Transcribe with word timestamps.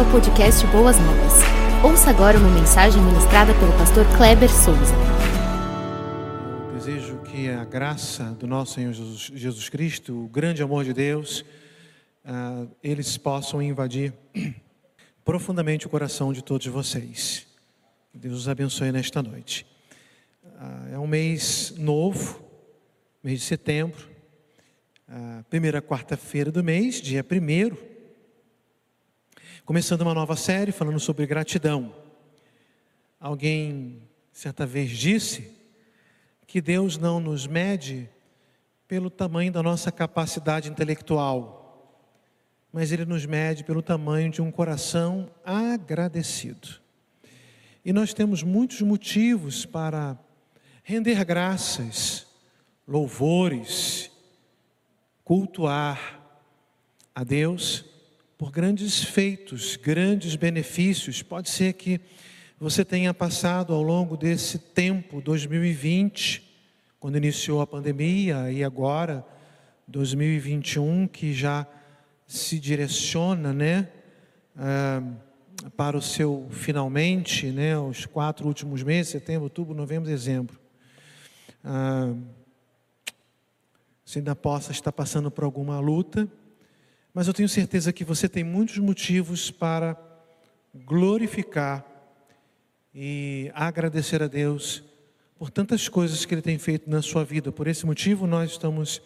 ao 0.00 0.10
podcast 0.10 0.66
Boas 0.68 0.96
Novas. 0.98 1.32
Ouça 1.84 2.08
agora 2.08 2.38
uma 2.38 2.48
mensagem 2.48 3.02
ministrada 3.02 3.52
pelo 3.52 3.70
pastor 3.72 4.06
Kleber 4.16 4.48
Souza. 4.48 4.94
Eu 6.68 6.72
desejo 6.72 7.18
que 7.18 7.50
a 7.50 7.66
graça 7.66 8.24
do 8.32 8.46
nosso 8.46 8.76
Senhor 8.76 8.94
Jesus, 8.94 9.30
Jesus 9.34 9.68
Cristo, 9.68 10.24
o 10.24 10.26
grande 10.26 10.62
amor 10.62 10.84
de 10.84 10.94
Deus, 10.94 11.44
ah, 12.24 12.66
eles 12.82 13.18
possam 13.18 13.60
invadir 13.60 14.14
profundamente 15.22 15.86
o 15.86 15.90
coração 15.90 16.32
de 16.32 16.42
todos 16.42 16.66
vocês. 16.68 17.46
Deus 18.14 18.38
os 18.38 18.48
abençoe 18.48 18.90
nesta 18.90 19.22
noite. 19.22 19.66
Ah, 20.58 20.88
é 20.92 20.98
um 20.98 21.06
mês 21.06 21.74
novo, 21.76 22.42
mês 23.22 23.40
de 23.40 23.44
setembro, 23.44 24.08
a 25.06 25.44
primeira 25.50 25.82
quarta-feira 25.82 26.50
do 26.50 26.64
mês, 26.64 27.02
dia 27.02 27.22
primeiro 27.22 27.89
começando 29.70 30.00
uma 30.00 30.12
nova 30.12 30.34
série 30.34 30.72
falando 30.72 30.98
sobre 30.98 31.24
gratidão. 31.28 31.94
Alguém 33.20 34.02
certa 34.32 34.66
vez 34.66 34.90
disse 34.90 35.56
que 36.44 36.60
Deus 36.60 36.98
não 36.98 37.20
nos 37.20 37.46
mede 37.46 38.10
pelo 38.88 39.08
tamanho 39.08 39.52
da 39.52 39.62
nossa 39.62 39.92
capacidade 39.92 40.68
intelectual, 40.68 42.02
mas 42.72 42.90
Ele 42.90 43.04
nos 43.04 43.24
mede 43.24 43.62
pelo 43.62 43.80
tamanho 43.80 44.28
de 44.28 44.42
um 44.42 44.50
coração 44.50 45.30
agradecido. 45.44 46.80
E 47.84 47.92
nós 47.92 48.12
temos 48.12 48.42
muitos 48.42 48.82
motivos 48.82 49.64
para 49.64 50.18
render 50.82 51.24
graças, 51.24 52.26
louvores, 52.88 54.10
cultuar 55.22 56.20
a 57.14 57.22
Deus 57.22 57.88
por 58.40 58.50
grandes 58.50 59.04
feitos, 59.04 59.76
grandes 59.76 60.34
benefícios. 60.34 61.22
Pode 61.22 61.50
ser 61.50 61.74
que 61.74 62.00
você 62.58 62.86
tenha 62.86 63.12
passado 63.12 63.74
ao 63.74 63.82
longo 63.82 64.16
desse 64.16 64.58
tempo, 64.58 65.20
2020, 65.20 66.50
quando 66.98 67.18
iniciou 67.18 67.60
a 67.60 67.66
pandemia, 67.66 68.50
e 68.50 68.64
agora, 68.64 69.22
2021, 69.86 71.06
que 71.06 71.34
já 71.34 71.66
se 72.26 72.58
direciona, 72.58 73.52
né, 73.52 73.90
ah, 74.56 75.02
para 75.76 75.98
o 75.98 76.00
seu 76.00 76.46
finalmente, 76.48 77.48
né, 77.48 77.78
os 77.78 78.06
quatro 78.06 78.46
últimos 78.46 78.82
meses, 78.82 79.12
setembro, 79.12 79.42
outubro, 79.42 79.74
novembro, 79.74 80.08
dezembro. 80.08 80.58
Ah, 81.62 82.14
você 84.02 84.20
ainda 84.20 84.34
possa 84.34 84.72
estar 84.72 84.92
passando 84.92 85.30
por 85.30 85.44
alguma 85.44 85.78
luta, 85.78 86.26
mas 87.12 87.26
eu 87.26 87.34
tenho 87.34 87.48
certeza 87.48 87.92
que 87.92 88.04
você 88.04 88.28
tem 88.28 88.44
muitos 88.44 88.78
motivos 88.78 89.50
para 89.50 89.96
glorificar 90.74 91.84
e 92.94 93.50
agradecer 93.54 94.22
a 94.22 94.26
Deus 94.26 94.82
por 95.38 95.50
tantas 95.50 95.88
coisas 95.88 96.24
que 96.24 96.34
Ele 96.34 96.42
tem 96.42 96.58
feito 96.58 96.88
na 96.88 97.02
sua 97.02 97.24
vida. 97.24 97.50
Por 97.50 97.66
esse 97.66 97.86
motivo, 97.86 98.26
nós 98.26 98.52
estamos 98.52 99.02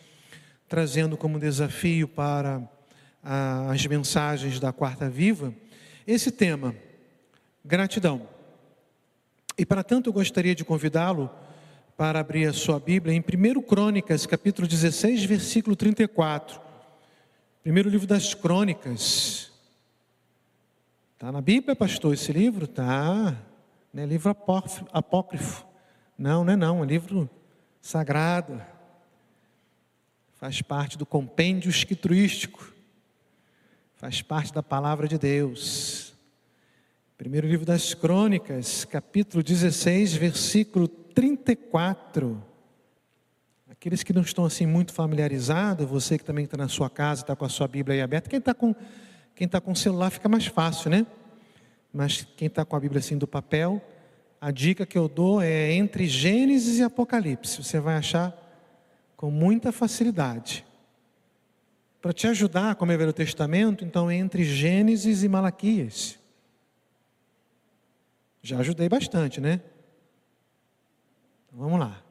trazendo 0.69 1.17
como 1.17 1.39
desafio 1.39 2.09
para 2.09 2.63
as 3.23 3.87
mensagens 3.87 4.61
da 4.61 4.73
Quarta 4.73 5.09
Viva 5.09 5.55
esse 6.07 6.31
tema, 6.31 6.75
gratidão. 7.65 8.29
E 9.57 9.65
para 9.65 9.83
tanto, 9.83 10.11
eu 10.11 10.13
gostaria 10.13 10.55
de 10.55 10.65
convidá-lo 10.65 11.31
para 11.97 12.21
abrir 12.21 12.47
a 12.47 12.53
sua 12.53 12.79
Bíblia 12.79 13.15
em 13.15 13.21
1 13.21 13.63
Crônicas, 13.63 14.27
capítulo 14.27 14.69
16, 14.69 15.25
versículo 15.25 15.75
34. 15.75 16.64
Primeiro 17.65 17.89
livro 17.89 18.07
das 18.07 18.35
crônicas. 18.35 19.51
Está 21.15 21.33
na 21.33 21.41
Bíblia, 21.41 21.75
pastor, 21.75 22.13
esse 22.13 22.31
livro? 22.31 22.67
Tá. 22.67 23.35
Não 23.91 24.03
é 24.03 24.05
livro 24.05 24.37
apócrifo. 24.93 25.67
Não, 26.19 26.45
não 26.45 26.53
é 26.53 26.57
não, 26.57 26.85
é 26.85 26.87
livro 26.87 27.29
sagrado. 27.81 28.61
Faz 30.35 30.61
parte 30.61 30.99
do 30.99 31.07
compêndio 31.07 31.71
escriturístico. 31.71 32.71
Faz 33.95 34.21
parte 34.21 34.53
da 34.53 34.63
palavra 34.63 35.09
de 35.09 35.17
Deus. 35.17 36.15
Primeiro 37.17 37.49
livro 37.49 37.65
das 37.65 37.95
crônicas, 37.95 38.85
capítulo 38.85 39.43
16, 39.43 40.13
versículo 40.13 40.87
34. 40.87 42.45
Aqueles 43.85 44.03
que 44.03 44.15
não 44.15 44.23
estão 44.23 44.47
assim 44.47 44.65
muito 44.65 44.95
familiarizados, 44.95 45.87
você 45.87 46.17
que 46.17 46.25
também 46.25 46.47
está 46.47 46.57
na 46.57 46.69
sua 46.69 46.89
casa, 46.89 47.21
está 47.21 47.37
com 47.37 47.45
a 47.45 47.51
sua 47.51 47.69
Bíblia 47.69 47.97
aí 47.97 48.01
aberta, 48.01 48.31
quem 48.31 48.39
está 48.39 48.55
com, 48.55 48.75
quem 49.35 49.45
está 49.45 49.61
com 49.61 49.73
o 49.73 49.77
celular 49.77 50.09
fica 50.09 50.27
mais 50.27 50.47
fácil, 50.47 50.89
né? 50.89 51.07
Mas 51.93 52.27
quem 52.35 52.47
está 52.47 52.65
com 52.65 52.75
a 52.77 52.81
Bíblia 52.81 53.01
assim 53.01 53.19
do 53.19 53.27
papel, 53.27 53.85
a 54.41 54.51
dica 54.51 54.87
que 54.87 54.97
eu 54.97 55.07
dou 55.07 55.43
é 55.43 55.71
entre 55.73 56.07
Gênesis 56.07 56.79
e 56.79 56.83
Apocalipse. 56.83 57.63
Você 57.63 57.79
vai 57.79 57.97
achar 57.97 58.35
com 59.19 59.31
muita 59.31 59.71
facilidade. 59.71 60.65
Para 62.01 62.15
te 62.15 62.27
ajudar, 62.27 62.77
como 62.77 62.91
é 62.91 62.95
o 62.95 62.99
Velho 62.99 63.13
Testamento, 63.13 63.85
então 63.85 64.11
entre 64.11 64.45
Gênesis 64.45 65.23
e 65.23 65.29
Malaquias. 65.29 66.19
Já 68.43 68.61
ajudei 68.61 68.89
bastante, 68.89 69.43
né? 69.43 69.61
Então, 71.47 71.59
vamos 71.59 71.79
lá. 71.79 72.04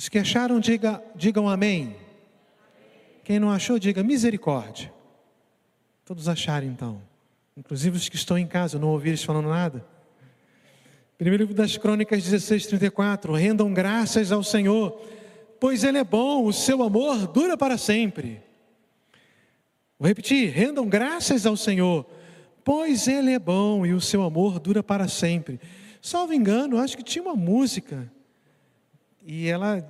Os 0.00 0.08
que 0.08 0.18
acharam, 0.18 0.58
diga, 0.58 1.02
digam 1.14 1.46
amém. 1.46 1.94
Quem 3.22 3.38
não 3.38 3.50
achou, 3.50 3.78
diga 3.78 4.02
misericórdia. 4.02 4.90
Todos 6.06 6.26
acharam 6.26 6.66
então. 6.66 7.02
Inclusive 7.54 7.98
os 7.98 8.08
que 8.08 8.16
estão 8.16 8.38
em 8.38 8.46
casa, 8.46 8.78
não 8.78 8.88
ouviram 8.88 9.10
eles 9.10 9.22
falando 9.22 9.50
nada. 9.50 9.84
Primeiro 11.18 11.42
livro 11.42 11.54
das 11.54 11.76
Crônicas 11.76 12.24
16, 12.24 12.66
34. 12.68 13.34
Rendam 13.34 13.74
graças 13.74 14.32
ao 14.32 14.42
Senhor, 14.42 14.98
pois 15.60 15.84
Ele 15.84 15.98
é 15.98 16.04
bom, 16.04 16.46
o 16.46 16.52
seu 16.52 16.82
amor 16.82 17.26
dura 17.26 17.54
para 17.54 17.76
sempre. 17.76 18.40
Vou 19.98 20.08
repetir: 20.08 20.50
rendam 20.50 20.88
graças 20.88 21.44
ao 21.44 21.58
Senhor, 21.58 22.06
pois 22.64 23.06
Ele 23.06 23.32
é 23.32 23.38
bom 23.38 23.84
e 23.84 23.92
o 23.92 24.00
seu 24.00 24.22
amor 24.22 24.58
dura 24.60 24.82
para 24.82 25.08
sempre. 25.08 25.60
Salvo 26.00 26.32
engano, 26.32 26.78
acho 26.78 26.96
que 26.96 27.02
tinha 27.02 27.22
uma 27.22 27.36
música 27.36 28.10
e 29.22 29.48
ela 29.48 29.82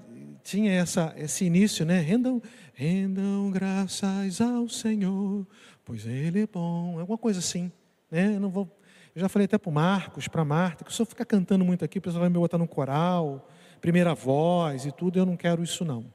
tinha 0.42 0.72
essa, 0.72 1.14
esse 1.16 1.44
início, 1.44 1.84
né? 1.84 2.00
Rendam, 2.00 2.42
rendam 2.74 3.50
graças 3.50 4.40
ao 4.40 4.68
Senhor, 4.68 5.46
pois 5.84 6.06
Ele 6.06 6.42
é 6.42 6.46
bom. 6.46 6.98
Alguma 6.98 7.18
coisa 7.18 7.38
assim, 7.38 7.70
né? 8.10 8.34
Eu 8.34 8.40
não 8.40 8.50
vou. 8.50 8.68
Eu 9.14 9.20
já 9.20 9.28
falei 9.28 9.44
até 9.44 9.58
para 9.58 9.68
o 9.68 9.72
Marcos, 9.72 10.28
para 10.28 10.44
Marta, 10.44 10.84
que 10.84 10.92
se 10.92 11.00
eu 11.00 11.06
ficar 11.06 11.24
cantando 11.24 11.64
muito 11.64 11.84
aqui, 11.84 11.98
o 11.98 12.02
pessoal 12.02 12.20
vai 12.20 12.28
me 12.28 12.38
botar 12.38 12.58
no 12.58 12.68
coral, 12.68 13.48
primeira 13.80 14.14
voz 14.14 14.86
e 14.86 14.92
tudo, 14.92 15.18
eu 15.18 15.26
não 15.26 15.36
quero 15.36 15.62
isso 15.62 15.84
não. 15.84 16.06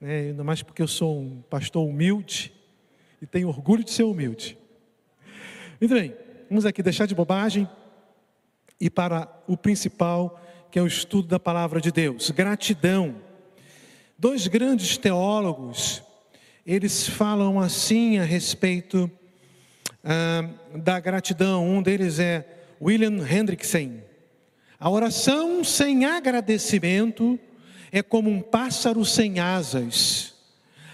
Né? 0.00 0.28
Ainda 0.28 0.42
mais 0.42 0.62
porque 0.62 0.82
eu 0.82 0.88
sou 0.88 1.20
um 1.20 1.42
pastor 1.42 1.86
humilde 1.86 2.52
e 3.22 3.26
tenho 3.26 3.48
orgulho 3.48 3.84
de 3.84 3.92
ser 3.92 4.02
humilde. 4.02 4.58
Muito 5.80 5.94
bem, 5.94 6.14
vamos 6.48 6.66
aqui 6.66 6.82
deixar 6.82 7.06
de 7.06 7.14
bobagem 7.14 7.68
e 8.80 8.90
para 8.90 9.28
o 9.46 9.56
principal 9.56 10.40
que 10.70 10.78
é 10.78 10.82
o 10.82 10.86
estudo 10.86 11.28
da 11.28 11.40
palavra 11.40 11.80
de 11.80 11.90
Deus. 11.90 12.30
Gratidão. 12.30 13.16
Dois 14.18 14.46
grandes 14.46 14.96
teólogos, 14.96 16.02
eles 16.66 17.08
falam 17.08 17.60
assim 17.60 18.18
a 18.18 18.24
respeito 18.24 19.10
ah, 20.04 20.48
da 20.74 21.00
gratidão. 21.00 21.66
Um 21.66 21.82
deles 21.82 22.18
é 22.18 22.46
William 22.80 23.26
Hendrickson. 23.26 24.00
A 24.78 24.90
oração 24.90 25.64
sem 25.64 26.04
agradecimento 26.04 27.38
é 27.90 28.02
como 28.02 28.30
um 28.30 28.40
pássaro 28.40 29.04
sem 29.04 29.40
asas. 29.40 30.34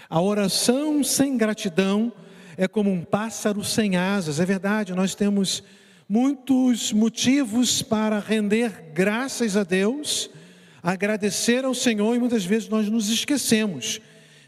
A 0.09 0.21
oração 0.21 1.03
sem 1.03 1.37
gratidão 1.37 2.13
é 2.57 2.67
como 2.67 2.91
um 2.91 3.03
pássaro 3.03 3.63
sem 3.63 3.97
asas. 3.97 4.39
É 4.39 4.45
verdade, 4.45 4.93
nós 4.93 5.13
temos 5.13 5.63
muitos 6.07 6.93
motivos 6.93 7.81
para 7.81 8.19
render 8.19 8.91
graças 8.93 9.57
a 9.57 9.63
Deus, 9.63 10.29
agradecer 10.81 11.65
ao 11.65 11.73
Senhor 11.73 12.15
e 12.15 12.19
muitas 12.19 12.45
vezes 12.45 12.69
nós 12.69 12.87
nos 12.89 13.09
esquecemos. 13.09 13.99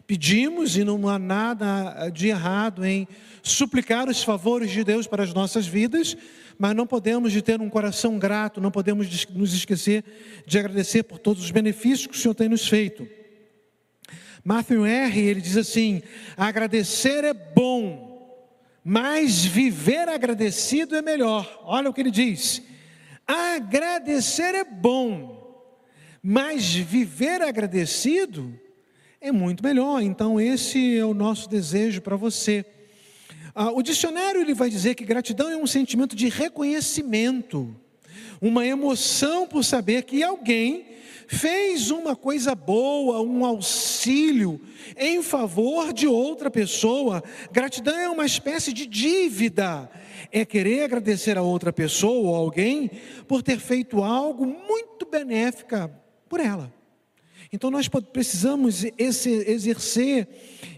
Pedimos 0.05 0.77
e 0.77 0.83
não 0.83 1.09
há 1.09 1.19
nada 1.19 2.09
de 2.09 2.27
errado 2.27 2.85
em 2.85 3.07
suplicar 3.43 4.07
os 4.07 4.23
favores 4.23 4.71
de 4.71 4.83
Deus 4.83 5.07
para 5.07 5.23
as 5.23 5.33
nossas 5.33 5.67
vidas, 5.67 6.15
mas 6.57 6.75
não 6.75 6.87
podemos 6.87 7.31
de 7.31 7.41
ter 7.41 7.59
um 7.59 7.69
coração 7.69 8.17
grato, 8.17 8.61
não 8.61 8.71
podemos 8.71 9.25
nos 9.29 9.53
esquecer 9.53 10.03
de 10.45 10.57
agradecer 10.57 11.03
por 11.03 11.19
todos 11.19 11.43
os 11.43 11.51
benefícios 11.51 12.07
que 12.07 12.15
o 12.15 12.19
Senhor 12.19 12.35
tem 12.35 12.47
nos 12.47 12.67
feito. 12.67 13.07
Matthew 14.43 14.85
R. 14.85 15.19
ele 15.19 15.41
diz 15.41 15.57
assim: 15.57 16.01
agradecer 16.37 17.25
é 17.25 17.33
bom, 17.33 18.06
mas 18.89 19.43
viver 19.43 20.07
agradecido 20.07 20.95
é 20.95 21.01
melhor. 21.01 21.59
Olha 21.65 21.89
o 21.89 21.93
que 21.93 21.99
ele 21.99 22.09
diz: 22.09 22.61
agradecer 23.27 24.55
é 24.55 24.63
bom, 24.63 25.75
mas 26.23 26.73
viver 26.73 27.41
agradecido 27.41 28.57
é 29.19 29.29
muito 29.29 29.61
melhor. 29.61 30.01
Então, 30.01 30.39
esse 30.39 30.97
é 30.97 31.03
o 31.03 31.13
nosso 31.13 31.49
desejo 31.49 32.01
para 32.01 32.15
você. 32.15 32.65
Ah, 33.53 33.71
o 33.71 33.83
dicionário 33.83 34.39
ele 34.39 34.53
vai 34.53 34.69
dizer 34.69 34.95
que 34.95 35.03
gratidão 35.03 35.49
é 35.49 35.57
um 35.57 35.67
sentimento 35.67 36.15
de 36.15 36.29
reconhecimento, 36.29 37.75
uma 38.41 38.65
emoção 38.65 39.47
por 39.47 39.63
saber 39.63 40.03
que 40.03 40.23
alguém 40.23 40.85
fez 41.27 41.91
uma 41.91 42.15
coisa 42.15 42.55
boa, 42.55 43.21
um 43.21 43.45
auxílio 43.45 44.61
em 44.97 45.21
favor 45.21 45.91
de 45.91 46.07
outra 46.07 46.49
pessoa. 46.49 47.23
Gratidão 47.51 47.97
é 47.97 48.09
uma 48.09 48.25
espécie 48.25 48.71
de 48.71 48.85
dívida, 48.85 49.89
é 50.31 50.45
querer 50.45 50.83
agradecer 50.83 51.37
a 51.37 51.41
outra 51.41 51.73
pessoa 51.73 52.29
ou 52.29 52.35
alguém 52.35 52.89
por 53.27 53.43
ter 53.43 53.59
feito 53.59 54.03
algo 54.03 54.45
muito 54.45 55.05
benéfica 55.05 55.91
por 56.29 56.39
ela. 56.39 56.73
Então 57.51 57.69
nós 57.69 57.87
precisamos 57.87 58.85
esse, 58.97 59.29
exercer 59.29 60.27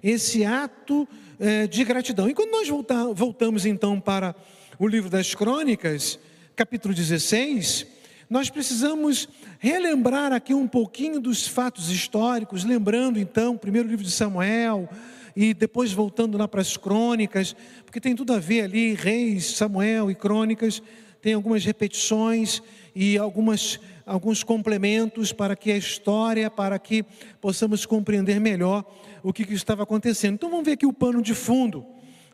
esse 0.04 0.46
ato 0.46 1.08
é, 1.40 1.68
de 1.68 1.84
gratidão. 1.84 2.30
E 2.30 2.34
quando 2.34 2.52
nós 2.52 2.68
voltar, 2.68 3.06
voltamos 3.14 3.66
então 3.66 4.00
para 4.00 4.36
o 4.78 4.88
livro 4.88 5.10
das 5.10 5.34
Crônicas, 5.34 6.20
capítulo 6.60 6.94
16, 6.94 7.88
nós 8.30 8.50
precisamos 8.50 9.30
relembrar 9.60 10.34
aqui 10.34 10.54
um 10.54 10.68
pouquinho 10.68 11.18
dos 11.18 11.48
fatos 11.48 11.90
históricos, 11.90 12.66
lembrando 12.66 13.18
então 13.18 13.54
o 13.54 13.58
primeiro 13.58 13.88
livro 13.88 14.04
de 14.04 14.12
Samuel, 14.12 14.90
e 15.34 15.54
depois 15.54 15.94
voltando 15.94 16.38
lá 16.38 16.50
para 16.50 16.60
as 16.60 16.76
crônicas, 16.76 17.56
porque 17.86 18.02
tem 18.02 18.14
tudo 18.14 18.34
a 18.34 18.40
ver 18.40 18.64
ali, 18.64 18.94
reis, 18.94 19.52
Samuel 19.52 20.12
e 20.12 20.16
crônicas, 20.16 20.84
tem 21.22 21.34
algumas 21.34 21.64
repetições 21.64 22.62
e 22.94 23.18
algumas, 23.18 23.80
alguns 24.06 24.44
complementos 24.44 25.32
para 25.32 25.56
que 25.56 25.72
a 25.72 25.78
história, 25.78 26.52
para 26.52 26.78
que 26.78 27.06
possamos 27.40 27.86
compreender 27.86 28.38
melhor 28.38 28.84
o 29.24 29.32
que, 29.32 29.46
que 29.46 29.54
estava 29.54 29.84
acontecendo. 29.84 30.34
Então 30.34 30.50
vamos 30.50 30.66
ver 30.66 30.74
aqui 30.74 30.86
o 30.86 30.92
pano 30.92 31.22
de 31.22 31.34
fundo, 31.34 31.86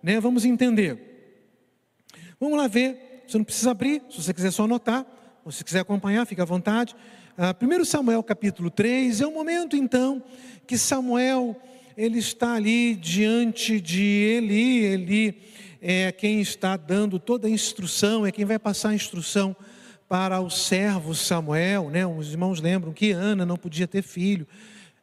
né? 0.02 0.20
vamos 0.20 0.46
entender. 0.46 1.14
Vamos 2.40 2.58
lá 2.58 2.68
ver, 2.68 3.15
você 3.28 3.38
não 3.38 3.46
precisa 3.46 3.72
abrir, 3.72 4.02
se 4.10 4.22
você 4.22 4.34
quiser 4.34 4.52
só 4.52 4.64
anotar, 4.66 5.06
se 5.50 5.64
quiser 5.64 5.80
acompanhar, 5.80 6.26
fique 6.26 6.42
à 6.42 6.46
vontade. 6.46 6.96
Ah, 7.38 7.56
1 7.60 7.86
Samuel 7.86 8.24
capítulo 8.24 8.70
3 8.70 9.22
é 9.22 9.28
o 9.28 9.32
momento 9.32 9.76
então 9.76 10.24
que 10.66 10.78
Samuel 10.78 11.56
ele 11.98 12.20
está 12.20 12.54
ali 12.54 12.96
diante 12.96 13.80
de 13.80 14.02
Eli, 14.02 14.86
Eli 14.86 15.42
é 15.82 16.12
quem 16.12 16.42
está 16.42 16.76
dando 16.76 17.20
toda 17.20 17.48
a 17.48 17.50
instrução, 17.50 18.26
é 18.26 18.32
quem 18.32 18.44
vai 18.44 18.58
passar 18.58 18.90
a 18.90 18.96
instrução 18.96 19.56
para 20.10 20.40
o 20.40 20.50
servo 20.50 21.14
Samuel, 21.14 21.90
né? 21.90 22.06
Os 22.06 22.32
irmãos 22.32 22.60
lembram 22.60 22.92
que 22.92 23.12
Ana 23.12 23.46
não 23.46 23.56
podia 23.56 23.88
ter 23.88 24.02
filho, 24.02 24.48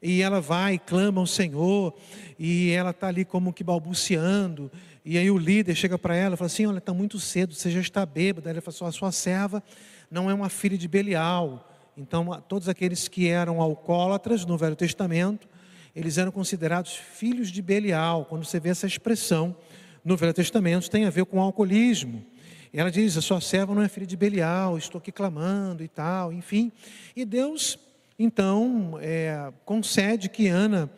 e 0.03 0.21
ela 0.23 0.41
vai 0.41 0.79
clama 0.79 1.21
ao 1.21 1.27
Senhor, 1.27 1.95
e 2.39 2.71
ela 2.71 2.91
está 2.91 3.09
ali 3.09 3.25
como 3.25 3.53
que 3.53 3.63
balbuciando, 3.63 4.71
e 5.05 5.19
aí 5.19 5.31
o 5.31 5.39
líder 5.39 5.75
chega 5.75 5.99
para 5.99 6.15
ela 6.15 6.35
e 6.35 6.39
fala 6.39 6.47
assim: 6.47 6.67
Olha, 6.67 6.79
está 6.79 6.95
muito 6.95 7.19
cedo, 7.19 7.55
você 7.55 7.71
já 7.71 7.81
está 7.81 8.07
bêbada. 8.07 8.51
Ela 8.51 8.61
fala 8.61 8.75
assim: 8.75 8.85
A 8.85 8.93
sua 8.93 9.11
serva 9.11 9.63
não 10.11 10.31
é 10.31 10.35
uma 10.35 10.49
filha 10.49 10.79
de 10.79 10.87
Belial. 10.87 11.69
Então, 11.97 12.41
todos 12.49 12.69
aqueles 12.69 13.09
que 13.09 13.29
eram 13.29 13.61
alcoólatras 13.61 14.47
no 14.47 14.57
Velho 14.57 14.77
Testamento, 14.77 15.49
eles 15.95 16.19
eram 16.19 16.31
considerados 16.31 16.95
filhos 16.95 17.51
de 17.51 17.61
Belial. 17.61 18.25
Quando 18.27 18.45
você 18.45 18.61
vê 18.61 18.71
essa 18.71 18.87
expressão 18.87 19.57
no 20.05 20.17
Velho 20.17 20.33
Testamento, 20.33 20.89
tem 20.89 21.05
a 21.05 21.11
ver 21.11 21.25
com 21.25 21.41
alcoolismo. 21.41 22.25
E 22.73 22.79
ela 22.79 22.91
diz: 22.91 23.17
A 23.17 23.21
sua 23.21 23.41
serva 23.41 23.75
não 23.75 23.83
é 23.83 23.89
filha 23.89 24.07
de 24.07 24.17
Belial, 24.17 24.79
estou 24.79 25.01
aqui 25.01 25.11
clamando 25.11 25.83
e 25.83 25.89
tal, 25.89 26.33
enfim. 26.33 26.71
E 27.17 27.25
Deus, 27.25 27.77
então, 28.17 28.99
é, 29.01 29.53
concede 29.65 30.29
que 30.29 30.47
Ana 30.47 30.89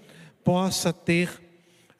possa 0.45 0.93
ter 0.93 1.44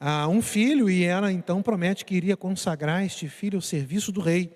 ah, 0.07 0.27
um 0.27 0.39
filho, 0.39 0.87
e 0.87 1.03
ela 1.03 1.31
então 1.31 1.63
promete 1.63 2.05
que 2.05 2.13
iria 2.13 2.37
consagrar 2.37 3.03
este 3.03 3.27
filho 3.27 3.57
ao 3.57 3.61
serviço 3.61 4.11
do 4.11 4.21
rei. 4.21 4.55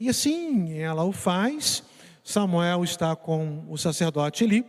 E 0.00 0.08
assim 0.08 0.72
ela 0.72 1.04
o 1.04 1.12
faz. 1.12 1.84
Samuel 2.24 2.82
está 2.82 3.14
com 3.14 3.64
o 3.68 3.78
sacerdote 3.78 4.42
Eli. 4.42 4.66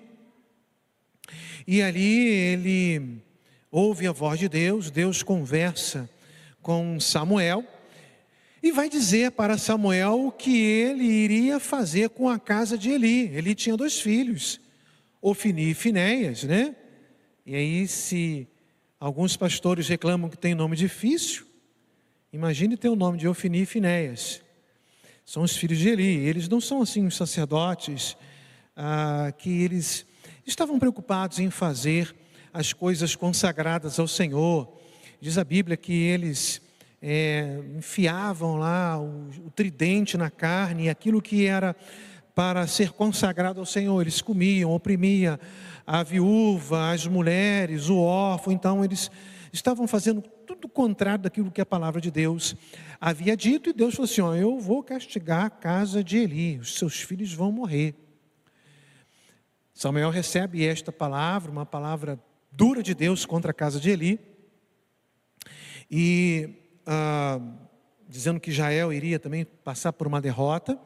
E 1.66 1.82
ali 1.82 2.28
ele 2.28 3.24
ouve 3.72 4.06
a 4.06 4.12
voz 4.12 4.40
de 4.40 4.48
Deus, 4.48 4.92
Deus 4.92 5.24
conversa 5.24 6.08
com 6.62 7.00
Samuel 7.00 7.66
e 8.62 8.72
vai 8.72 8.88
dizer 8.88 9.32
para 9.32 9.58
Samuel 9.58 10.28
o 10.28 10.32
que 10.32 10.62
ele 10.62 11.06
iria 11.06 11.60
fazer 11.60 12.10
com 12.10 12.30
a 12.30 12.38
casa 12.38 12.78
de 12.78 12.92
Eli. 12.92 13.36
Eli 13.36 13.56
tinha 13.56 13.76
dois 13.76 14.00
filhos, 14.00 14.62
Ofini 15.24 15.72
e 15.72 15.74
Finéias, 15.74 16.44
né? 16.44 16.76
E 17.48 17.56
aí, 17.56 17.88
se 17.88 18.48
alguns 19.00 19.38
pastores 19.38 19.88
reclamam 19.88 20.30
que 20.30 20.38
tem 20.38 20.54
nome 20.54 20.76
difícil, 20.76 21.46
imagine 22.34 22.76
ter 22.76 22.90
o 22.90 22.96
nome 22.96 23.18
de 23.18 23.28
Ofini 23.28 23.62
e 23.62 23.66
Finéias. 23.66 24.42
São 25.26 25.44
os 25.44 25.56
filhos 25.56 25.78
de 25.78 25.90
Eli. 25.90 26.18
Eles 26.18 26.50
não 26.50 26.60
são 26.60 26.82
assim 26.82 27.06
os 27.06 27.16
sacerdotes 27.16 28.18
ah, 28.76 29.32
que 29.38 29.62
eles 29.62 30.06
estavam 30.46 30.80
preocupados 30.80 31.40
em 31.40 31.50
fazer 31.50 32.16
as 32.52 32.74
coisas 32.74 33.16
consagradas 33.16 34.00
ao 34.00 34.08
Senhor. 34.08 34.68
Diz 35.22 35.38
a 35.38 35.44
Bíblia 35.44 35.78
que 35.78 35.94
eles 35.94 36.62
é, 37.02 37.60
enfiavam 37.78 38.58
lá 38.58 39.00
o, 39.00 39.30
o 39.46 39.52
tridente 39.52 40.18
na 40.18 40.30
carne, 40.30 40.86
e 40.86 40.90
aquilo 40.90 41.22
que 41.22 41.46
era 41.46 41.76
para 42.40 42.66
ser 42.68 42.94
consagrado 42.94 43.60
ao 43.60 43.66
Senhor, 43.66 44.00
eles 44.00 44.22
comiam, 44.22 44.72
oprimia 44.72 45.38
a 45.86 46.04
viúva, 46.04 46.90
as 46.90 47.06
mulheres, 47.06 47.90
o 47.90 47.98
órfão, 47.98 48.54
então 48.54 48.82
eles 48.82 49.12
estavam 49.52 49.86
fazendo 49.86 50.22
tudo 50.22 50.64
o 50.64 50.70
contrário 50.70 51.24
daquilo 51.24 51.52
que 51.52 51.60
a 51.60 51.66
palavra 51.66 52.00
de 52.00 52.10
Deus 52.10 52.56
havia 52.98 53.36
dito, 53.36 53.70
e 53.70 53.74
Deus 53.74 53.94
falou 53.94 54.06
assim: 54.06 54.40
eu 54.40 54.58
vou 54.58 54.82
castigar 54.82 55.48
a 55.48 55.50
casa 55.50 56.02
de 56.02 56.18
Eli, 56.18 56.60
os 56.60 56.78
seus 56.78 57.02
filhos 57.02 57.34
vão 57.34 57.52
morrer. 57.52 57.94
Samuel 59.74 60.10
recebe 60.10 60.66
esta 60.66 60.94
palavra, 60.94 61.52
uma 61.52 61.66
palavra 61.66 62.18
dura 62.50 62.82
de 62.82 62.96
Deus 62.96 63.26
contra 63.26 63.52
a 63.52 63.54
casa 63.54 63.82
de 63.82 63.90
Eli, 63.90 64.18
e 65.92 66.56
ah, 66.86 67.42
dizendo 68.08 68.40
que 68.40 68.50
Jael 68.50 68.94
iria 68.94 69.20
também 69.20 69.44
passar 69.44 69.92
por 69.92 70.08
uma 70.08 70.22
derrota. 70.22 70.80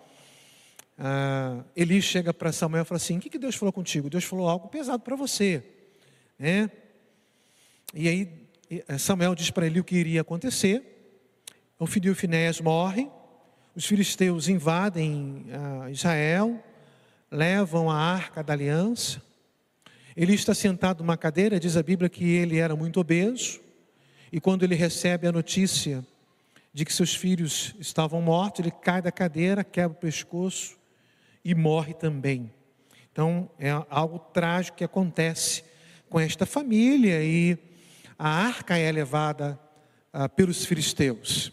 Ah, 1.05 1.65
Eli 1.75 2.01
chega 2.01 2.33
para 2.33 2.53
Samuel 2.53 2.83
e 2.83 2.85
fala 2.85 2.95
assim: 2.95 3.17
O 3.17 3.19
que, 3.19 3.29
que 3.29 3.37
Deus 3.37 3.55
falou 3.55 3.73
contigo? 3.73 4.09
Deus 4.09 4.23
falou 4.23 4.47
algo 4.47 4.69
pesado 4.69 5.03
para 5.03 5.17
você. 5.17 5.61
Né? 6.39 6.71
E 7.93 8.07
aí 8.07 8.47
eh, 8.69 8.97
Samuel 8.97 9.35
diz 9.35 9.51
para 9.51 9.65
Eli 9.65 9.81
o 9.81 9.83
que 9.83 9.97
iria 9.97 10.21
acontecer. 10.21 10.81
O 11.77 11.85
filho 11.85 12.15
Finéas 12.15 12.61
morre, 12.61 13.09
os 13.75 13.85
filisteus 13.85 14.47
invadem 14.47 15.45
ah, 15.51 15.91
Israel, 15.91 16.63
levam 17.29 17.91
a 17.91 17.97
arca 17.97 18.41
da 18.41 18.53
aliança. 18.53 19.21
Ele 20.15 20.33
está 20.33 20.53
sentado 20.53 21.03
numa 21.03 21.17
cadeira, 21.17 21.59
diz 21.59 21.75
a 21.75 21.83
Bíblia 21.83 22.07
que 22.07 22.23
ele 22.23 22.59
era 22.59 22.77
muito 22.77 23.01
obeso, 23.01 23.59
e 24.31 24.39
quando 24.39 24.63
ele 24.63 24.75
recebe 24.75 25.27
a 25.27 25.33
notícia 25.33 26.01
de 26.73 26.85
que 26.85 26.93
seus 26.93 27.13
filhos 27.13 27.75
estavam 27.77 28.21
mortos, 28.21 28.61
ele 28.61 28.71
cai 28.71 29.01
da 29.01 29.11
cadeira, 29.11 29.65
quebra 29.65 29.97
o 29.97 29.99
pescoço 29.99 30.81
e 31.43 31.53
morre 31.53 31.93
também. 31.93 32.51
Então, 33.11 33.49
é 33.59 33.69
algo 33.89 34.19
trágico 34.19 34.77
que 34.77 34.83
acontece 34.83 35.63
com 36.09 36.19
esta 36.19 36.45
família 36.45 37.23
e 37.23 37.57
a 38.17 38.29
arca 38.29 38.77
é 38.77 38.91
levada 38.91 39.59
ah, 40.11 40.29
pelos 40.29 40.65
filisteus. 40.65 41.51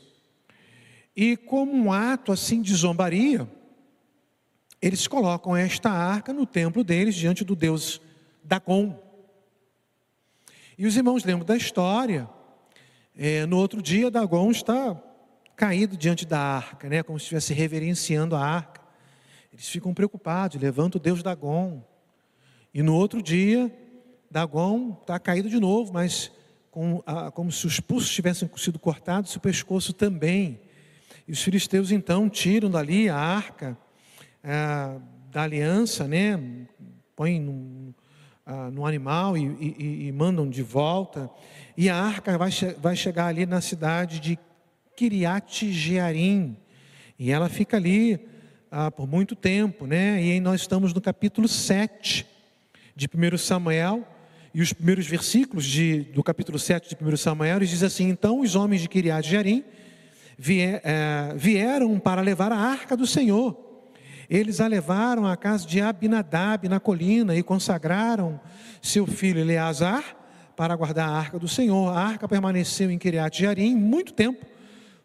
E 1.14 1.36
como 1.36 1.72
um 1.72 1.92
ato 1.92 2.32
assim 2.32 2.62
de 2.62 2.74
zombaria, 2.74 3.48
eles 4.80 5.06
colocam 5.06 5.56
esta 5.56 5.90
arca 5.90 6.32
no 6.32 6.46
templo 6.46 6.82
deles 6.82 7.14
diante 7.14 7.44
do 7.44 7.54
deus 7.54 8.00
Dagon. 8.42 8.98
E 10.78 10.86
os 10.86 10.96
irmãos 10.96 11.24
lembram 11.24 11.44
da 11.44 11.56
história 11.56 12.28
é, 13.16 13.44
no 13.44 13.58
outro 13.58 13.82
dia, 13.82 14.10
Dagon 14.10 14.50
está 14.50 14.96
caído 15.54 15.94
diante 15.94 16.24
da 16.24 16.40
arca, 16.40 16.88
né, 16.88 17.02
como 17.02 17.18
se 17.18 17.24
estivesse 17.24 17.52
reverenciando 17.52 18.34
a 18.34 18.42
arca. 18.42 18.79
Eles 19.60 19.68
ficam 19.68 19.92
preocupados, 19.92 20.58
levantam 20.58 20.98
o 20.98 21.02
Deus 21.02 21.22
Dagon. 21.22 21.84
E 22.72 22.82
no 22.82 22.94
outro 22.94 23.22
dia, 23.22 23.70
Dagon 24.30 24.96
está 24.98 25.18
caído 25.18 25.50
de 25.50 25.60
novo, 25.60 25.92
mas 25.92 26.32
com, 26.70 27.02
como 27.34 27.52
se 27.52 27.66
os 27.66 27.78
pulsos 27.78 28.08
tivessem 28.08 28.48
sido 28.56 28.78
cortados, 28.78 29.36
o 29.36 29.40
pescoço 29.40 29.92
também. 29.92 30.58
E 31.28 31.32
os 31.32 31.42
filisteus 31.42 31.90
então 31.90 32.26
tiram 32.30 32.70
dali 32.70 33.10
a 33.10 33.18
arca 33.18 33.76
é, 34.42 34.98
da 35.30 35.42
aliança, 35.42 36.08
né? 36.08 36.40
põem 37.14 37.38
no, 37.38 37.94
a, 38.46 38.70
no 38.70 38.86
animal 38.86 39.36
e, 39.36 39.44
e, 39.44 40.06
e 40.06 40.12
mandam 40.12 40.48
de 40.48 40.62
volta. 40.62 41.30
E 41.76 41.90
a 41.90 42.02
arca 42.02 42.38
vai, 42.38 42.50
vai 42.78 42.96
chegar 42.96 43.26
ali 43.26 43.44
na 43.44 43.60
cidade 43.60 44.20
de 44.20 44.38
Kiriat 44.96 45.70
Jearim. 45.70 46.56
E 47.18 47.30
ela 47.30 47.50
fica 47.50 47.76
ali 47.76 48.29
ah, 48.70 48.88
por 48.88 49.08
muito 49.08 49.34
tempo, 49.34 49.84
né? 49.84 50.22
E 50.22 50.38
nós 50.38 50.60
estamos 50.60 50.94
no 50.94 51.00
capítulo 51.00 51.48
7 51.48 52.24
de 52.94 53.08
1 53.12 53.36
Samuel. 53.36 54.06
E 54.54 54.62
os 54.62 54.72
primeiros 54.72 55.06
versículos 55.06 55.64
de, 55.64 56.02
do 56.14 56.22
capítulo 56.22 56.58
7 56.58 56.88
de 56.88 57.04
1 57.04 57.16
Samuel, 57.16 57.58
dizem 57.60 57.86
assim: 57.86 58.08
Então 58.08 58.40
os 58.40 58.54
homens 58.54 58.80
de 58.80 58.88
Kiriat 58.88 59.28
Jearim 59.28 59.64
é, 60.84 61.34
vieram 61.36 61.98
para 61.98 62.20
levar 62.20 62.52
a 62.52 62.56
arca 62.56 62.96
do 62.96 63.06
Senhor. 63.06 63.58
Eles 64.28 64.60
a 64.60 64.68
levaram 64.68 65.26
à 65.26 65.36
casa 65.36 65.66
de 65.66 65.80
Abinadab 65.80 66.68
na 66.68 66.78
colina 66.78 67.34
e 67.34 67.42
consagraram 67.42 68.40
seu 68.80 69.04
filho 69.04 69.40
Eleazar 69.40 70.16
para 70.56 70.76
guardar 70.76 71.08
a 71.08 71.12
arca 71.12 71.40
do 71.40 71.48
Senhor. 71.48 71.88
A 71.88 71.98
arca 71.98 72.28
permaneceu 72.28 72.88
em 72.88 72.98
Kiriat 72.98 73.36
Jearim 73.36 73.74
muito 73.74 74.12
tempo. 74.12 74.46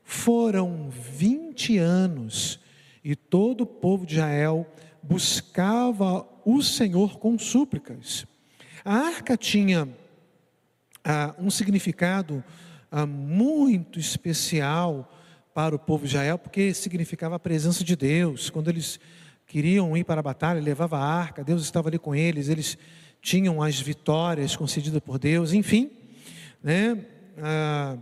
Foram 0.03 0.91
20 0.91 1.79
anos 1.79 2.63
e 3.05 3.15
todo 3.15 3.61
o 3.61 3.67
povo 3.67 4.03
de 4.03 4.15
Israel 4.15 4.65
buscava 5.03 6.27
o 6.43 6.59
Senhor 6.63 7.19
com 7.19 7.37
súplicas. 7.37 8.25
A 8.83 8.95
arca 8.95 9.37
tinha 9.37 9.87
ah, 11.03 11.35
um 11.37 11.51
significado 11.51 12.43
ah, 12.91 13.05
muito 13.05 13.99
especial 13.99 15.07
para 15.53 15.75
o 15.75 15.79
povo 15.79 16.07
de 16.07 16.15
Israel, 16.15 16.39
porque 16.39 16.73
significava 16.73 17.35
a 17.35 17.39
presença 17.39 17.83
de 17.83 17.95
Deus. 17.95 18.49
Quando 18.49 18.69
eles 18.69 18.99
queriam 19.45 19.95
ir 19.95 20.03
para 20.03 20.19
a 20.19 20.23
batalha, 20.23 20.59
levava 20.59 20.97
a 20.97 21.05
arca, 21.05 21.43
Deus 21.43 21.61
estava 21.61 21.89
ali 21.89 21.99
com 21.99 22.15
eles, 22.15 22.49
eles 22.49 22.75
tinham 23.21 23.61
as 23.61 23.79
vitórias 23.79 24.55
concedidas 24.55 24.99
por 24.99 25.19
Deus, 25.19 25.53
enfim. 25.53 25.91
Né? 26.63 27.05
Ah, 27.37 27.97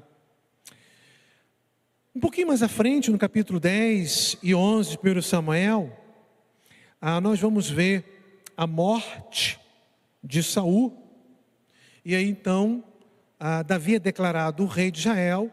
um 2.16 2.20
pouquinho 2.20 2.48
mais 2.48 2.62
à 2.62 2.68
frente, 2.68 3.10
no 3.10 3.18
capítulo 3.18 3.60
10 3.60 4.38
e 4.44 4.54
11 4.54 5.00
de 5.02 5.18
1 5.18 5.22
Samuel, 5.24 5.92
ah, 7.02 7.20
nós 7.20 7.40
vamos 7.40 7.68
ver 7.68 8.06
a 8.56 8.68
morte 8.68 9.60
de 10.24 10.44
Saul. 10.44 10.96
E 12.06 12.14
aí 12.14 12.30
então, 12.30 12.84
ah, 13.40 13.64
Davi 13.64 13.96
é 13.96 14.00
declarado 14.00 14.62
o 14.62 14.68
rei 14.68 14.92
de 14.92 15.00
Israel, 15.00 15.52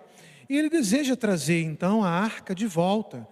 e 0.51 0.59
ele 0.59 0.69
deseja 0.69 1.17
trazer 1.17 1.63
então 1.63 2.05
a 2.05 2.11
arca 2.11 2.55
de 2.55 2.67
volta. 2.67 3.27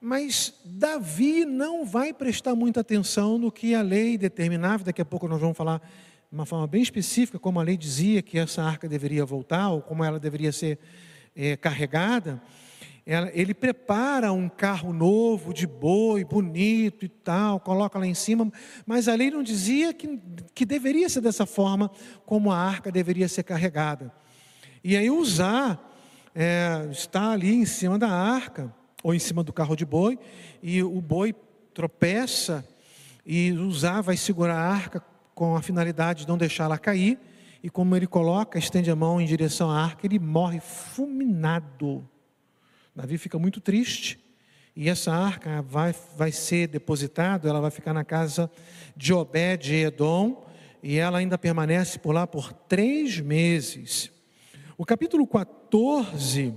Mas 0.00 0.52
Davi 0.64 1.44
não 1.44 1.84
vai 1.86 2.12
prestar 2.12 2.56
muita 2.56 2.80
atenção 2.80 3.38
no 3.38 3.52
que 3.52 3.76
a 3.76 3.82
lei 3.82 4.18
determinava, 4.18 4.82
daqui 4.82 5.00
a 5.00 5.04
pouco 5.04 5.28
nós 5.28 5.40
vamos 5.40 5.56
falar 5.56 5.78
de 5.78 6.34
uma 6.36 6.44
forma 6.44 6.66
bem 6.66 6.82
específica, 6.82 7.38
como 7.38 7.60
a 7.60 7.62
lei 7.62 7.76
dizia 7.76 8.22
que 8.22 8.38
essa 8.38 8.60
arca 8.60 8.88
deveria 8.88 9.24
voltar, 9.24 9.70
ou 9.70 9.80
como 9.80 10.02
ela 10.02 10.18
deveria 10.18 10.50
ser 10.50 10.80
é, 11.36 11.56
carregada 11.56 12.42
ele 13.04 13.52
prepara 13.52 14.32
um 14.32 14.48
carro 14.48 14.92
novo, 14.92 15.52
de 15.52 15.66
boi, 15.66 16.24
bonito 16.24 17.04
e 17.04 17.08
tal, 17.08 17.58
coloca 17.58 17.98
lá 17.98 18.06
em 18.06 18.14
cima, 18.14 18.50
mas 18.86 19.08
a 19.08 19.14
lei 19.14 19.30
não 19.30 19.42
dizia 19.42 19.92
que, 19.92 20.20
que 20.54 20.64
deveria 20.64 21.08
ser 21.08 21.20
dessa 21.20 21.44
forma, 21.44 21.90
como 22.24 22.52
a 22.52 22.56
arca 22.56 22.92
deveria 22.92 23.28
ser 23.28 23.42
carregada. 23.42 24.12
E 24.84 24.96
aí 24.96 25.10
Uzá 25.10 25.78
é, 26.34 26.88
está 26.90 27.32
ali 27.32 27.52
em 27.54 27.66
cima 27.66 27.98
da 27.98 28.08
arca, 28.08 28.72
ou 29.02 29.12
em 29.12 29.18
cima 29.18 29.42
do 29.42 29.52
carro 29.52 29.74
de 29.74 29.84
boi, 29.84 30.16
e 30.62 30.80
o 30.82 31.00
boi 31.00 31.34
tropeça, 31.74 32.64
e 33.26 33.50
Uzá 33.52 34.00
vai 34.00 34.16
segurar 34.16 34.56
a 34.56 34.68
arca 34.68 35.04
com 35.34 35.56
a 35.56 35.62
finalidade 35.62 36.22
de 36.22 36.28
não 36.28 36.38
deixá-la 36.38 36.78
cair, 36.78 37.18
e 37.62 37.70
como 37.70 37.96
ele 37.96 38.06
coloca, 38.06 38.58
estende 38.58 38.90
a 38.90 38.96
mão 38.96 39.20
em 39.20 39.26
direção 39.26 39.70
à 39.70 39.82
arca, 39.82 40.06
ele 40.06 40.20
morre 40.20 40.60
fulminado. 40.60 42.08
Davi 42.94 43.16
fica 43.16 43.38
muito 43.38 43.58
triste 43.58 44.22
e 44.76 44.88
essa 44.90 45.12
arca 45.12 45.62
vai, 45.62 45.94
vai 46.14 46.30
ser 46.30 46.66
depositada, 46.66 47.48
ela 47.48 47.60
vai 47.60 47.70
ficar 47.70 47.94
na 47.94 48.04
casa 48.04 48.50
de 48.94 49.14
Obed-Edom 49.14 50.44
e 50.82 50.98
ela 50.98 51.16
ainda 51.16 51.38
permanece 51.38 51.98
por 51.98 52.12
lá 52.12 52.26
por 52.26 52.52
três 52.52 53.18
meses. 53.18 54.10
O 54.76 54.84
capítulo 54.84 55.26
14 55.26 56.54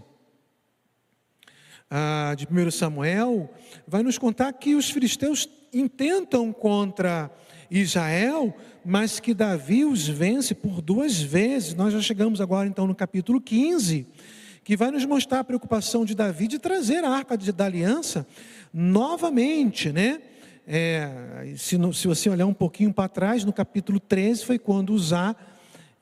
ah, 1.90 2.36
de 2.38 2.46
1 2.46 2.72
Samuel 2.72 3.50
vai 3.88 4.04
nos 4.04 4.18
contar 4.18 4.52
que 4.52 4.76
os 4.76 4.90
filisteus 4.90 5.48
intentam 5.74 6.52
contra 6.52 7.32
Israel, 7.72 8.54
mas 8.84 9.22
que 9.22 9.34
Davi 9.34 9.86
os 9.86 10.06
vence 10.06 10.54
por 10.54 10.82
duas 10.82 11.22
vezes. 11.22 11.74
Nós 11.74 11.94
já 11.94 12.02
chegamos 12.02 12.42
agora 12.42 12.68
então 12.68 12.86
no 12.86 12.96
capítulo 12.96 13.40
15 13.40 14.06
que 14.66 14.76
vai 14.76 14.90
nos 14.90 15.06
mostrar 15.06 15.42
a 15.42 15.44
preocupação 15.44 16.04
de 16.04 16.16
Davi 16.16 16.48
de 16.48 16.58
trazer 16.58 17.04
a 17.04 17.10
arca 17.12 17.38
da 17.38 17.66
aliança 17.66 18.26
novamente, 18.74 19.92
né? 19.92 20.20
É, 20.66 21.54
se, 21.56 21.78
se, 21.94 22.08
você 22.08 22.28
olhar 22.32 22.48
um 22.48 22.54
pouquinho 22.54 22.92
para 22.92 23.08
trás, 23.08 23.46
no 23.46 23.54
capítulo 23.54 24.00
13, 24.00 24.44
foi 24.44 24.58
quando 24.58 24.90
Uzá 24.90 25.36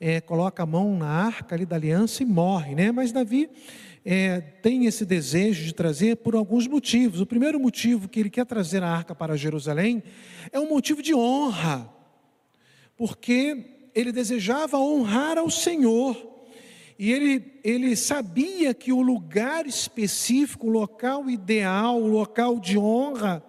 é, 0.00 0.18
coloca 0.18 0.62
a 0.62 0.66
mão 0.66 0.96
na 0.96 1.06
arca 1.06 1.54
ali 1.54 1.66
da 1.66 1.76
aliança 1.76 2.22
e 2.22 2.26
morre, 2.26 2.74
né? 2.74 2.90
Mas 2.90 3.12
Davi 3.12 3.50
é, 4.02 4.40
tem 4.40 4.86
esse 4.86 5.04
desejo 5.04 5.62
de 5.62 5.74
trazer 5.74 6.16
por 6.16 6.34
alguns 6.34 6.66
motivos. 6.66 7.20
O 7.20 7.26
primeiro 7.26 7.60
motivo 7.60 8.08
que 8.08 8.18
ele 8.18 8.30
quer 8.30 8.46
trazer 8.46 8.82
a 8.82 8.88
arca 8.88 9.14
para 9.14 9.36
Jerusalém 9.36 10.02
é 10.50 10.58
um 10.58 10.70
motivo 10.70 11.02
de 11.02 11.14
honra, 11.14 11.86
porque 12.96 13.90
ele 13.94 14.10
desejava 14.10 14.78
honrar 14.78 15.36
ao 15.36 15.50
Senhor. 15.50 16.33
E 17.04 17.12
ele, 17.12 17.60
ele 17.62 17.94
sabia 17.96 18.72
que 18.72 18.90
o 18.90 19.02
lugar 19.02 19.66
específico, 19.66 20.68
o 20.68 20.70
local 20.70 21.28
ideal, 21.28 22.00
o 22.00 22.06
local 22.06 22.58
de 22.58 22.78
honra, 22.78 23.44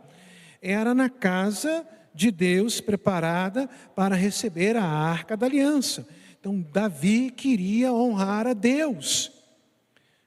era 0.61 0.93
na 0.93 1.09
casa 1.09 1.87
de 2.13 2.31
Deus 2.31 2.81
preparada 2.81 3.69
para 3.95 4.13
receber 4.13 4.75
a 4.75 4.83
arca 4.83 5.37
da 5.37 5.45
aliança. 5.45 6.05
Então, 6.37 6.59
Davi 6.73 7.31
queria 7.31 7.93
honrar 7.93 8.45
a 8.45 8.51
Deus. 8.51 9.31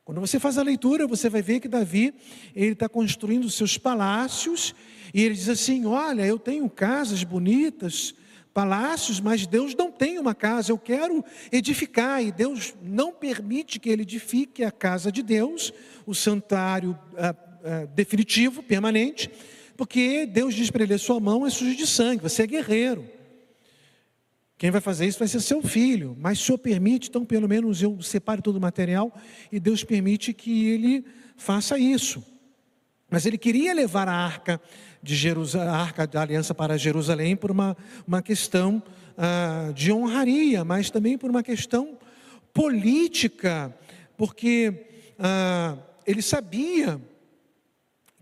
Quando 0.07 0.23
você 0.23 0.41
faz 0.41 0.57
a 0.57 0.63
leitura, 0.63 1.07
você 1.07 1.29
vai 1.29 1.43
ver 1.43 1.61
que 1.61 1.69
Davi 1.69 2.15
ele 2.57 2.73
está 2.73 2.89
construindo 2.89 3.51
seus 3.51 3.77
palácios 3.77 4.75
e 5.13 5.23
ele 5.23 5.35
diz 5.35 5.51
assim: 5.51 5.85
Olha, 5.85 6.25
eu 6.25 6.39
tenho 6.39 6.71
casas 6.71 7.23
bonitas, 7.25 8.15
palácios, 8.59 9.21
mas 9.21 9.47
Deus 9.47 9.73
não 9.73 9.89
tem 9.93 10.19
uma 10.19 10.35
casa, 10.35 10.73
eu 10.73 10.79
quero 10.79 11.25
edificar, 11.53 12.21
e 12.21 12.33
Deus 12.33 12.75
não 12.83 13.13
permite 13.13 13.79
que 13.79 13.89
ele 13.89 14.03
edifique 14.03 14.65
a 14.65 14.73
casa 14.73 15.13
de 15.13 15.23
Deus, 15.23 15.73
o 16.05 16.13
santuário 16.13 16.99
ah, 17.17 17.37
ah, 17.63 17.85
definitivo, 17.95 18.61
permanente, 18.61 19.31
porque 19.77 20.27
Deus 20.27 20.55
diz 20.55 20.73
para 20.73 20.83
ele: 20.83 20.95
a 20.95 20.99
sua 20.99 21.21
mão 21.21 21.47
é 21.47 21.51
suja 21.51 21.77
de 21.77 21.87
sangue, 21.87 22.21
você 22.21 22.43
é 22.43 22.47
guerreiro. 22.49 23.09
Quem 24.57 24.73
vai 24.73 24.81
fazer 24.81 25.07
isso 25.07 25.21
vai 25.21 25.29
ser 25.29 25.41
seu 25.41 25.63
filho, 25.63 26.17
mas 26.19 26.41
o 26.41 26.43
Senhor 26.45 26.59
permite, 26.59 27.11
então 27.11 27.25
pelo 27.25 27.49
menos 27.49 27.81
eu 27.81 28.03
separe 28.03 28.43
todo 28.43 28.57
o 28.57 28.61
material 28.61 29.17
e 29.53 29.61
Deus 29.61 29.85
permite 29.85 30.33
que 30.33 30.67
ele 30.67 31.05
faça 31.37 31.79
isso. 31.79 32.25
Mas 33.11 33.25
ele 33.25 33.39
queria 33.39 33.73
levar 33.73 34.07
a 34.09 34.15
arca 34.15 34.61
de 35.03 35.15
Jerusalém, 35.15 35.69
a 35.69 35.77
arca 35.77 36.07
da 36.07 36.21
aliança 36.21 36.55
para 36.55 36.77
Jerusalém 36.77 37.35
por 37.35 37.51
uma, 37.51 37.75
uma 38.07 38.21
questão 38.21 38.83
ah, 39.17 39.71
de 39.75 39.91
honraria, 39.91 40.63
mas 40.65 40.91
também 40.91 41.17
por 41.17 41.31
uma 41.31 41.43
questão 41.43 41.97
política, 42.53 43.75
porque 44.17 44.87
ah, 45.19 45.79
ele 46.07 46.21
sabia 46.21 47.01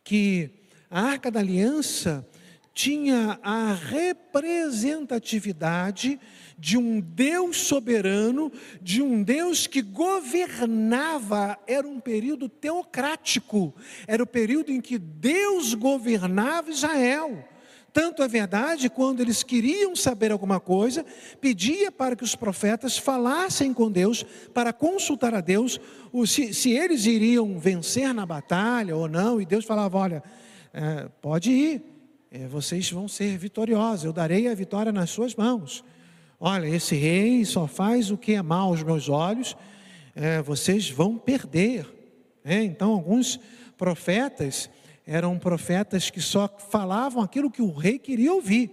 que 0.04 0.50
a 0.88 1.02
arca 1.02 1.28
da 1.30 1.40
aliança 1.40 2.24
tinha 2.72 3.40
a 3.42 3.72
representatividade 3.72 6.20
de 6.58 6.78
um 6.78 7.00
Deus 7.00 7.58
soberano, 7.58 8.50
de 8.80 9.02
um 9.02 9.22
Deus 9.22 9.66
que 9.66 9.82
governava, 9.82 11.58
era 11.66 11.86
um 11.86 12.00
período 12.00 12.48
teocrático, 12.48 13.74
era 14.06 14.22
o 14.22 14.26
período 14.26 14.72
em 14.72 14.80
que 14.80 14.98
Deus 14.98 15.74
governava 15.74 16.70
Israel. 16.70 17.44
Tanto 17.92 18.22
é 18.22 18.28
verdade, 18.28 18.90
quando 18.90 19.20
eles 19.20 19.42
queriam 19.42 19.96
saber 19.96 20.30
alguma 20.30 20.60
coisa, 20.60 21.02
pedia 21.40 21.90
para 21.90 22.14
que 22.14 22.24
os 22.24 22.34
profetas 22.34 22.98
falassem 22.98 23.72
com 23.72 23.90
Deus, 23.90 24.22
para 24.52 24.70
consultar 24.70 25.34
a 25.34 25.40
Deus, 25.40 25.80
se, 26.26 26.52
se 26.52 26.72
eles 26.72 27.06
iriam 27.06 27.58
vencer 27.58 28.12
na 28.12 28.26
batalha 28.26 28.94
ou 28.94 29.08
não, 29.08 29.40
e 29.40 29.46
Deus 29.46 29.64
falava: 29.64 29.96
olha, 29.96 30.22
é, 30.74 31.08
pode 31.22 31.50
ir, 31.50 31.82
é, 32.30 32.46
vocês 32.46 32.90
vão 32.90 33.08
ser 33.08 33.38
vitoriosos, 33.38 34.04
eu 34.04 34.12
darei 34.12 34.46
a 34.46 34.54
vitória 34.54 34.92
nas 34.92 35.08
suas 35.08 35.34
mãos. 35.34 35.82
Olha, 36.38 36.66
esse 36.66 36.94
rei 36.94 37.46
só 37.46 37.66
faz 37.66 38.10
o 38.10 38.18
que 38.18 38.34
é 38.34 38.42
mal 38.42 38.68
aos 38.68 38.82
meus 38.82 39.08
olhos, 39.08 39.56
é, 40.14 40.42
vocês 40.42 40.90
vão 40.90 41.16
perder. 41.16 41.86
É, 42.44 42.62
então, 42.62 42.92
alguns 42.92 43.40
profetas 43.78 44.68
eram 45.06 45.38
profetas 45.38 46.10
que 46.10 46.20
só 46.20 46.46
falavam 46.70 47.22
aquilo 47.22 47.50
que 47.50 47.62
o 47.62 47.72
rei 47.72 47.98
queria 47.98 48.34
ouvir. 48.34 48.70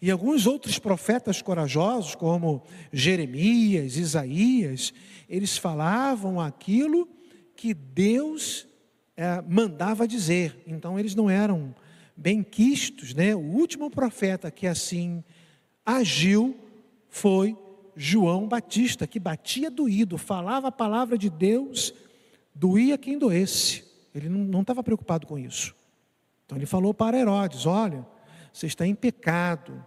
E 0.00 0.10
alguns 0.10 0.46
outros 0.46 0.78
profetas 0.78 1.40
corajosos, 1.40 2.14
como 2.14 2.62
Jeremias, 2.92 3.96
Isaías, 3.96 4.92
eles 5.26 5.56
falavam 5.56 6.38
aquilo 6.38 7.08
que 7.56 7.72
Deus 7.72 8.66
é, 9.16 9.42
mandava 9.48 10.06
dizer. 10.06 10.62
Então, 10.66 11.00
eles 11.00 11.14
não 11.14 11.30
eram 11.30 11.74
bem 12.14 12.42
quistos. 12.42 13.14
Né? 13.14 13.34
O 13.34 13.40
último 13.40 13.90
profeta 13.90 14.50
que 14.50 14.66
assim 14.66 15.24
agiu 15.86 16.63
foi 17.14 17.56
João 17.94 18.48
Batista, 18.48 19.06
que 19.06 19.20
batia 19.20 19.70
doído, 19.70 20.18
falava 20.18 20.66
a 20.66 20.72
palavra 20.72 21.16
de 21.16 21.30
Deus, 21.30 21.94
doía 22.52 22.98
quem 22.98 23.16
doesse. 23.16 23.84
Ele 24.12 24.28
não 24.28 24.62
estava 24.62 24.82
preocupado 24.82 25.24
com 25.24 25.38
isso. 25.38 25.76
Então 26.44 26.58
ele 26.58 26.66
falou 26.66 26.92
para 26.92 27.16
Herodes: 27.16 27.66
Olha, 27.66 28.04
você 28.52 28.66
está 28.66 28.84
em 28.84 28.96
pecado, 28.96 29.80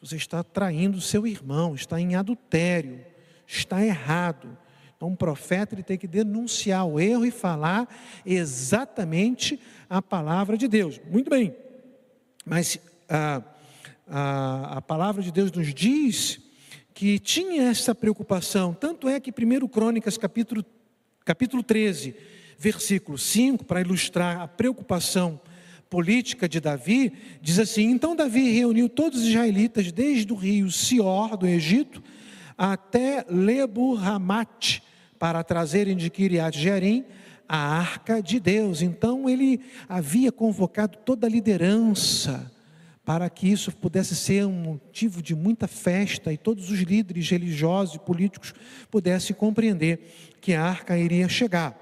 você 0.00 0.16
está 0.16 0.42
traindo 0.42 1.00
seu 1.00 1.24
irmão, 1.24 1.76
está 1.76 2.00
em 2.00 2.16
adultério, 2.16 3.00
está 3.46 3.80
errado. 3.84 4.58
Então, 4.96 5.08
um 5.08 5.16
profeta 5.16 5.76
ele 5.76 5.84
tem 5.84 5.96
que 5.96 6.08
denunciar 6.08 6.84
o 6.84 6.98
erro 6.98 7.24
e 7.24 7.30
falar 7.30 7.88
exatamente 8.26 9.60
a 9.88 10.02
palavra 10.02 10.58
de 10.58 10.66
Deus. 10.66 11.00
Muito 11.08 11.30
bem, 11.30 11.54
mas 12.44 12.76
a, 13.08 13.40
a, 14.08 14.78
a 14.78 14.82
palavra 14.82 15.22
de 15.22 15.30
Deus 15.30 15.52
nos 15.52 15.72
diz 15.72 16.51
que 16.94 17.18
tinha 17.18 17.64
essa 17.70 17.94
preocupação, 17.94 18.74
tanto 18.74 19.08
é 19.08 19.18
que 19.18 19.30
1 19.30 19.68
Crônicas, 19.68 20.18
capítulo, 20.18 20.64
capítulo 21.24 21.62
13, 21.62 22.14
versículo 22.58 23.16
5, 23.18 23.64
para 23.64 23.80
ilustrar 23.80 24.40
a 24.40 24.48
preocupação 24.48 25.40
política 25.88 26.48
de 26.48 26.60
Davi, 26.60 27.12
diz 27.40 27.58
assim: 27.58 27.90
Então 27.90 28.16
Davi 28.16 28.50
reuniu 28.50 28.88
todos 28.88 29.20
os 29.20 29.28
israelitas, 29.28 29.90
desde 29.90 30.32
o 30.32 30.36
rio 30.36 30.70
Sior, 30.70 31.36
do 31.36 31.46
Egito, 31.46 32.02
até 32.56 33.24
Lebo-Ramate, 33.28 34.82
para 35.18 35.42
trazerem 35.42 35.96
de 35.96 36.10
Kiriat 36.10 36.58
Jearim 36.58 37.04
a 37.48 37.78
arca 37.78 38.22
de 38.22 38.40
Deus. 38.40 38.82
Então 38.82 39.28
ele 39.28 39.60
havia 39.88 40.32
convocado 40.32 40.98
toda 41.04 41.26
a 41.26 41.30
liderança 41.30 42.51
para 43.04 43.28
que 43.28 43.50
isso 43.50 43.72
pudesse 43.72 44.14
ser 44.14 44.46
um 44.46 44.52
motivo 44.52 45.20
de 45.20 45.34
muita 45.34 45.66
festa 45.66 46.32
e 46.32 46.36
todos 46.36 46.70
os 46.70 46.80
líderes 46.80 47.28
religiosos 47.28 47.96
e 47.96 47.98
políticos 47.98 48.54
pudessem 48.90 49.34
compreender 49.34 50.34
que 50.40 50.54
a 50.54 50.62
arca 50.62 50.96
iria 50.96 51.28
chegar. 51.28 51.76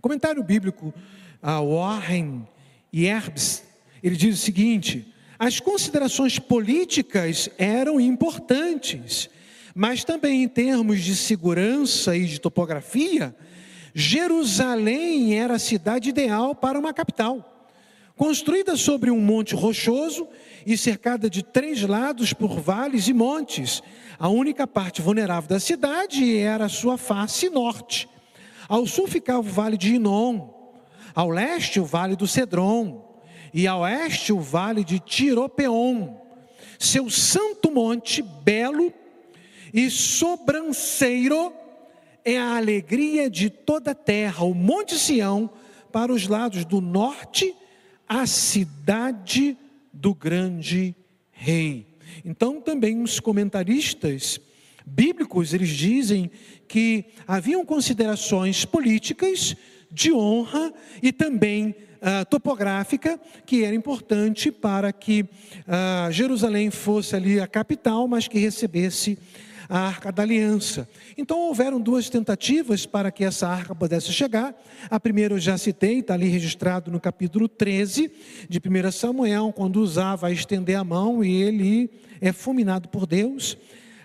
Comentário 0.00 0.42
bíblico 0.42 0.94
a 1.40 1.60
Warren 1.60 2.46
Yerbs, 2.94 3.64
ele 4.02 4.16
diz 4.16 4.38
o 4.38 4.42
seguinte: 4.42 5.12
as 5.38 5.58
considerações 5.58 6.38
políticas 6.38 7.50
eram 7.58 8.00
importantes, 8.00 9.28
mas 9.74 10.04
também 10.04 10.44
em 10.44 10.48
termos 10.48 11.02
de 11.02 11.16
segurança 11.16 12.16
e 12.16 12.26
de 12.26 12.40
topografia, 12.40 13.34
Jerusalém 13.92 15.34
era 15.34 15.54
a 15.54 15.58
cidade 15.58 16.10
ideal 16.10 16.54
para 16.54 16.78
uma 16.78 16.94
capital. 16.94 17.51
Construída 18.22 18.76
sobre 18.76 19.10
um 19.10 19.18
monte 19.18 19.52
rochoso 19.56 20.28
e 20.64 20.76
cercada 20.76 21.28
de 21.28 21.42
três 21.42 21.82
lados 21.82 22.32
por 22.32 22.60
vales 22.60 23.08
e 23.08 23.12
montes, 23.12 23.82
a 24.16 24.28
única 24.28 24.64
parte 24.64 25.02
vulnerável 25.02 25.48
da 25.48 25.58
cidade 25.58 26.38
era 26.38 26.66
a 26.66 26.68
sua 26.68 26.96
face 26.96 27.50
norte. 27.50 28.08
Ao 28.68 28.86
sul 28.86 29.08
ficava 29.08 29.40
o 29.40 29.42
vale 29.42 29.76
de 29.76 29.96
Inom, 29.96 30.50
ao 31.12 31.30
leste 31.30 31.80
o 31.80 31.84
vale 31.84 32.14
do 32.14 32.28
Cedron, 32.28 33.20
e 33.52 33.66
ao 33.66 33.80
oeste 33.80 34.32
o 34.32 34.38
vale 34.38 34.84
de 34.84 35.00
Tiropeon. 35.00 36.14
Seu 36.78 37.10
santo 37.10 37.72
monte, 37.72 38.22
belo 38.22 38.94
e 39.74 39.90
sobranceiro 39.90 41.52
é 42.24 42.38
a 42.38 42.56
alegria 42.56 43.28
de 43.28 43.50
toda 43.50 43.90
a 43.90 43.96
terra, 43.96 44.44
o 44.44 44.54
Monte 44.54 44.96
Sião, 44.96 45.50
para 45.90 46.12
os 46.12 46.28
lados 46.28 46.64
do 46.64 46.80
norte, 46.80 47.52
a 48.08 48.26
cidade 48.26 49.56
do 49.92 50.14
grande 50.14 50.94
rei. 51.30 51.86
Então, 52.24 52.60
também 52.60 53.02
os 53.02 53.20
comentaristas 53.20 54.40
bíblicos, 54.86 55.54
eles 55.54 55.70
dizem 55.70 56.30
que 56.68 57.04
haviam 57.26 57.64
considerações 57.64 58.64
políticas 58.64 59.54
de 59.90 60.12
honra 60.12 60.72
e 61.02 61.12
também 61.12 61.68
uh, 61.70 62.24
topográfica, 62.28 63.20
que 63.44 63.64
era 63.64 63.74
importante 63.74 64.50
para 64.50 64.92
que 64.92 65.22
uh, 65.22 66.10
Jerusalém 66.10 66.70
fosse 66.70 67.14
ali 67.14 67.38
a 67.38 67.46
capital, 67.46 68.08
mas 68.08 68.26
que 68.26 68.38
recebesse 68.38 69.18
a 69.68 69.78
arca 69.78 70.12
da 70.12 70.22
aliança. 70.22 70.88
Então 71.16 71.38
houveram 71.38 71.80
duas 71.80 72.08
tentativas 72.08 72.86
para 72.86 73.10
que 73.10 73.24
essa 73.24 73.48
arca 73.48 73.74
pudesse 73.74 74.12
chegar. 74.12 74.54
A 74.90 74.98
primeira 74.98 75.34
eu 75.34 75.38
já 75.38 75.56
citei, 75.58 75.98
está 75.98 76.14
ali 76.14 76.28
registrado 76.28 76.90
no 76.90 77.00
capítulo 77.00 77.48
13 77.48 78.10
de 78.48 78.58
1 78.58 78.92
Samuel, 78.92 79.52
quando 79.52 79.76
usava 79.76 80.28
a 80.28 80.32
estender 80.32 80.76
a 80.76 80.84
mão 80.84 81.24
e 81.24 81.42
ele 81.42 81.90
é 82.20 82.32
fulminado 82.32 82.88
por 82.88 83.06
Deus. 83.06 83.56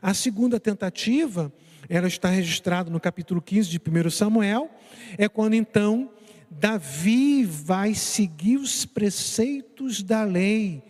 A 0.02 0.14
segunda 0.14 0.60
tentativa, 0.60 1.52
ela 1.90 2.08
está 2.08 2.30
registrada 2.30 2.90
no 2.90 3.00
capítulo 3.00 3.42
15 3.42 3.70
de 3.70 3.78
1 3.80 4.10
Samuel, 4.10 4.70
é 5.18 5.28
quando 5.28 5.54
então 5.54 6.10
Davi 6.50 7.44
vai 7.44 7.94
seguir 7.94 8.58
os 8.58 8.86
preceitos 8.86 10.02
da 10.02 10.24
lei, 10.24 10.82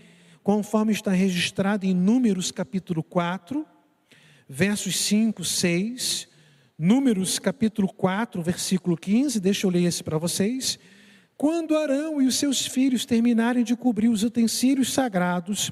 conforme 0.43 0.91
está 0.91 1.11
registrado 1.11 1.85
em 1.85 1.93
Números 1.93 2.51
capítulo 2.51 3.03
4, 3.03 3.65
versos 4.47 4.95
5, 4.97 5.43
6, 5.43 6.27
Números 6.79 7.39
capítulo 7.39 7.91
4, 7.91 8.39
versículo 8.41 8.95
15, 8.95 9.39
deixa 9.39 9.65
eu 9.65 9.71
ler 9.71 9.83
esse 9.83 10.03
para 10.03 10.19
vocês. 10.19 10.77
Quando 11.35 11.75
Arão 11.75 12.21
e 12.21 12.27
os 12.27 12.35
seus 12.35 12.67
filhos 12.67 13.03
terminarem 13.03 13.63
de 13.63 13.75
cobrir 13.75 14.09
os 14.09 14.23
utensílios 14.23 14.93
sagrados 14.93 15.71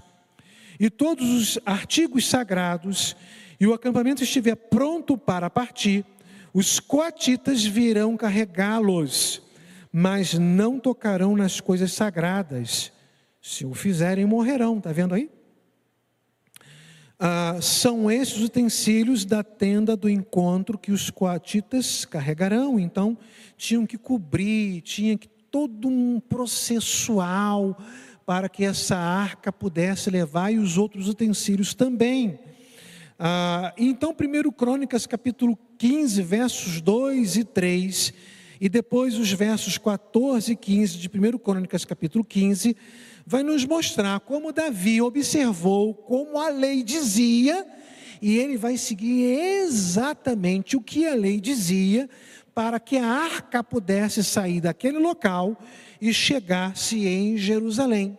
e 0.79 0.89
todos 0.89 1.29
os 1.29 1.59
artigos 1.65 2.27
sagrados, 2.27 3.15
e 3.59 3.67
o 3.67 3.73
acampamento 3.73 4.23
estiver 4.23 4.55
pronto 4.55 5.17
para 5.17 5.49
partir, 5.49 6.03
os 6.53 6.79
coatitas 6.79 7.63
virão 7.63 8.17
carregá-los, 8.17 9.41
mas 9.91 10.33
não 10.33 10.79
tocarão 10.79 11.35
nas 11.35 11.61
coisas 11.61 11.93
sagradas. 11.93 12.91
Se 13.41 13.63
o 13.65 13.73
fizerem, 13.73 14.25
morrerão. 14.25 14.79
Está 14.79 14.91
vendo 14.91 15.13
aí? 15.13 15.29
Ah, 17.17 17.59
são 17.61 18.11
esses 18.11 18.41
utensílios 18.41 19.23
da 19.23 19.41
tenda 19.41 19.95
do 19.95 20.09
encontro 20.09 20.77
que 20.77 20.91
os 20.91 21.09
coatitas 21.09 22.03
carregarão. 22.03 22.77
Então, 22.77 23.17
tinham 23.57 23.85
que 23.85 23.97
cobrir, 23.97 24.81
tinha 24.81 25.17
que 25.17 25.29
todo 25.49 25.87
um 25.87 26.19
processual 26.19 27.77
para 28.25 28.49
que 28.49 28.65
essa 28.65 28.97
arca 28.97 29.53
pudesse 29.53 30.09
levar 30.09 30.51
e 30.51 30.57
os 30.57 30.77
outros 30.77 31.07
utensílios 31.07 31.73
também. 31.73 32.37
Ah, 33.17 33.73
então, 33.77 34.13
1 34.13 34.51
Crônicas, 34.51 35.07
capítulo 35.07 35.57
15, 35.77 36.21
versos 36.21 36.81
2 36.81 37.37
e 37.37 37.43
3, 37.45 38.13
e 38.59 38.67
depois 38.67 39.17
os 39.17 39.31
versos 39.31 39.77
14 39.77 40.51
e 40.51 40.55
15 40.55 40.97
de 40.97 41.07
1 41.07 41.37
Crônicas, 41.37 41.85
capítulo 41.85 42.25
15, 42.25 42.75
vai 43.25 43.41
nos 43.41 43.65
mostrar 43.65 44.19
como 44.19 44.53
Davi 44.53 45.01
observou 45.01 45.93
como 45.93 46.39
a 46.39 46.49
lei 46.49 46.83
dizia, 46.83 47.65
e 48.21 48.37
ele 48.37 48.57
vai 48.57 48.77
seguir 48.77 49.23
exatamente 49.63 50.77
o 50.77 50.81
que 50.81 51.07
a 51.07 51.15
lei 51.15 51.41
dizia, 51.41 52.09
para 52.53 52.79
que 52.79 52.97
a 52.97 53.05
arca 53.05 53.63
pudesse 53.63 54.23
sair 54.23 54.61
daquele 54.61 54.99
local 54.99 55.57
e 55.99 56.13
chegasse 56.13 57.07
em 57.07 57.37
Jerusalém. 57.37 58.17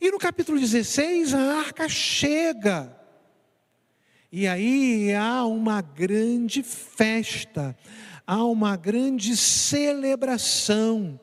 E 0.00 0.10
no 0.10 0.18
capítulo 0.18 0.58
16, 0.58 1.34
a 1.34 1.58
arca 1.58 1.88
chega. 1.88 2.96
E 4.30 4.46
aí 4.46 5.14
há 5.14 5.44
uma 5.44 5.80
grande 5.80 6.62
festa, 6.62 7.76
há 8.26 8.44
uma 8.44 8.76
grande 8.76 9.36
celebração 9.36 11.18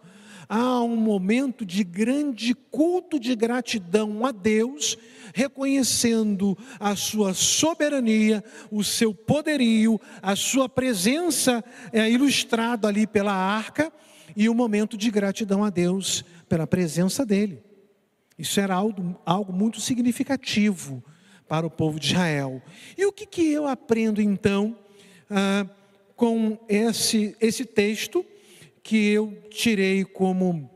há 0.47 0.81
um 0.81 0.95
momento 0.95 1.65
de 1.65 1.83
grande 1.83 2.53
culto 2.53 3.19
de 3.19 3.35
gratidão 3.35 4.25
a 4.25 4.31
Deus, 4.31 4.97
reconhecendo 5.33 6.57
a 6.79 6.95
sua 6.95 7.33
soberania, 7.33 8.43
o 8.71 8.83
seu 8.83 9.13
poderio, 9.13 9.99
a 10.21 10.35
sua 10.35 10.69
presença 10.69 11.63
é, 11.91 12.09
ilustrado 12.09 12.87
ali 12.87 13.05
pela 13.05 13.33
arca, 13.33 13.91
e 14.35 14.49
um 14.49 14.53
momento 14.53 14.97
de 14.97 15.09
gratidão 15.09 15.63
a 15.63 15.69
Deus 15.69 16.25
pela 16.49 16.67
presença 16.67 17.25
dele. 17.25 17.63
Isso 18.37 18.59
era 18.59 18.75
algo, 18.75 19.15
algo 19.25 19.53
muito 19.53 19.79
significativo 19.79 21.03
para 21.47 21.65
o 21.65 21.69
povo 21.69 21.99
de 21.99 22.07
Israel. 22.07 22.61
E 22.97 23.05
o 23.05 23.11
que, 23.11 23.25
que 23.25 23.51
eu 23.51 23.67
aprendo 23.67 24.21
então 24.21 24.77
ah, 25.29 25.65
com 26.15 26.57
esse, 26.67 27.35
esse 27.39 27.65
texto? 27.65 28.25
Que 28.85 29.07
eu 29.09 29.35
tirei 29.49 30.05
como 30.05 30.69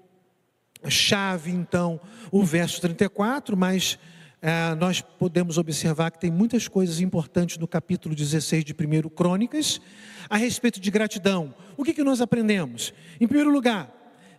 chave, 0.89 1.52
então, 1.52 2.02
o 2.32 2.43
verso 2.43 2.82
34, 2.82 3.56
mas 3.56 4.00
é, 4.41 4.74
nós 4.74 5.00
podemos 5.00 5.60
observar 5.60 6.10
que 6.10 6.19
tem 6.19 6.32
muitas 6.32 6.67
coisas 6.67 7.02
importantes 7.02 7.60
no 7.60 7.67
capítulo 7.67 8.15
16 8.15 8.65
de 8.65 8.74
1 8.74 9.10
Crônicas 9.10 9.80
a 10.28 10.38
respeito 10.38 10.80
de 10.80 10.89
gratidão. 10.89 11.54
O 11.78 11.84
que, 11.84 11.93
que 11.93 12.04
nós 12.04 12.19
aprendemos? 12.19 12.95
Em 13.22 13.28
primeiro 13.28 13.52
lugar, 13.52 13.93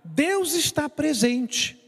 Deus 0.05 0.55
está 0.55 0.89
presente. 0.89 1.79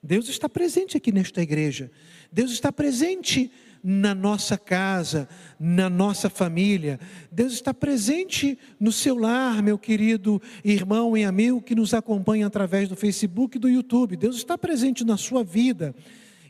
Deus 0.00 0.28
está 0.28 0.48
presente 0.48 0.96
aqui 0.96 1.10
nesta 1.10 1.42
igreja. 1.42 1.90
Deus 2.30 2.52
está 2.52 2.70
presente 2.70 3.50
na 3.82 4.14
nossa 4.14 4.56
casa, 4.56 5.28
na 5.58 5.90
nossa 5.90 6.30
família. 6.30 7.00
Deus 7.30 7.52
está 7.52 7.74
presente 7.74 8.58
no 8.78 8.92
seu 8.92 9.16
lar, 9.16 9.62
meu 9.62 9.76
querido 9.76 10.40
irmão 10.64 11.16
e 11.16 11.24
amigo 11.24 11.60
que 11.60 11.74
nos 11.74 11.92
acompanha 11.92 12.46
através 12.46 12.88
do 12.88 12.94
Facebook 12.94 13.56
e 13.56 13.60
do 13.60 13.68
YouTube. 13.68 14.16
Deus 14.16 14.36
está 14.36 14.56
presente 14.56 15.04
na 15.04 15.16
sua 15.16 15.42
vida. 15.42 15.94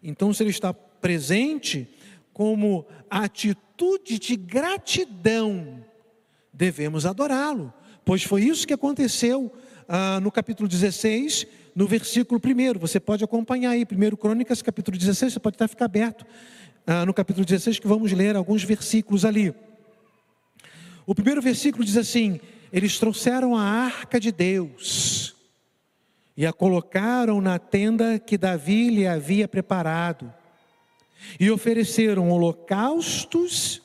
Então, 0.02 0.32
se 0.32 0.42
Ele 0.42 0.50
está 0.50 0.74
presente, 0.74 1.88
como 2.32 2.86
atitude 3.10 4.18
de 4.18 4.36
gratidão, 4.36 5.84
devemos 6.52 7.06
adorá-lo, 7.06 7.72
pois 8.04 8.22
foi 8.22 8.42
isso 8.42 8.66
que 8.66 8.74
aconteceu 8.74 9.52
ah, 9.88 10.20
no 10.20 10.30
capítulo 10.30 10.68
16, 10.68 11.46
no 11.74 11.86
versículo 11.86 12.40
1. 12.40 12.78
Você 12.78 13.00
pode 13.00 13.24
acompanhar 13.24 13.70
aí, 13.70 13.84
1 13.84 14.16
Crônicas, 14.16 14.62
capítulo 14.62 14.96
16, 14.96 15.34
você 15.34 15.40
pode 15.40 15.56
até 15.56 15.68
ficar 15.68 15.86
aberto 15.86 16.24
ah, 16.86 17.06
no 17.06 17.14
capítulo 17.14 17.44
16, 17.44 17.78
que 17.78 17.86
vamos 17.86 18.12
ler 18.12 18.36
alguns 18.36 18.64
versículos 18.64 19.24
ali. 19.24 19.54
O 21.06 21.14
primeiro 21.14 21.40
versículo 21.40 21.84
diz 21.84 21.96
assim: 21.96 22.40
Eles 22.72 22.98
trouxeram 22.98 23.56
a 23.56 23.62
arca 23.62 24.18
de 24.18 24.32
Deus 24.32 25.34
e 26.36 26.46
a 26.46 26.52
colocaram 26.52 27.40
na 27.40 27.58
tenda 27.58 28.18
que 28.18 28.38
Davi 28.38 28.88
lhe 28.88 29.06
havia 29.06 29.46
preparado, 29.46 30.32
e 31.38 31.50
ofereceram 31.50 32.30
holocaustos 32.30 33.82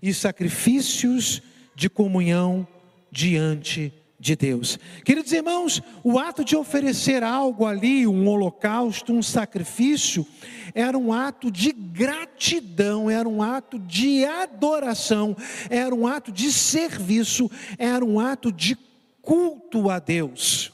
e 0.00 0.14
sacrifícios 0.14 1.42
de 1.74 1.90
comunhão 1.90 2.66
diante 3.10 3.92
de 4.18 4.34
Deus. 4.34 4.78
Queridos 5.04 5.32
irmãos, 5.32 5.80
o 6.02 6.18
ato 6.18 6.44
de 6.44 6.56
oferecer 6.56 7.22
algo 7.22 7.64
ali, 7.64 8.06
um 8.06 8.28
holocausto, 8.28 9.12
um 9.12 9.22
sacrifício, 9.22 10.26
era 10.74 10.98
um 10.98 11.12
ato 11.12 11.50
de 11.50 11.72
gratidão, 11.72 13.08
era 13.08 13.28
um 13.28 13.42
ato 13.42 13.78
de 13.78 14.24
adoração, 14.24 15.36
era 15.70 15.94
um 15.94 16.06
ato 16.06 16.32
de 16.32 16.52
serviço, 16.52 17.50
era 17.78 18.04
um 18.04 18.18
ato 18.18 18.50
de 18.50 18.76
culto 19.22 19.88
a 19.88 19.98
Deus. 19.98 20.72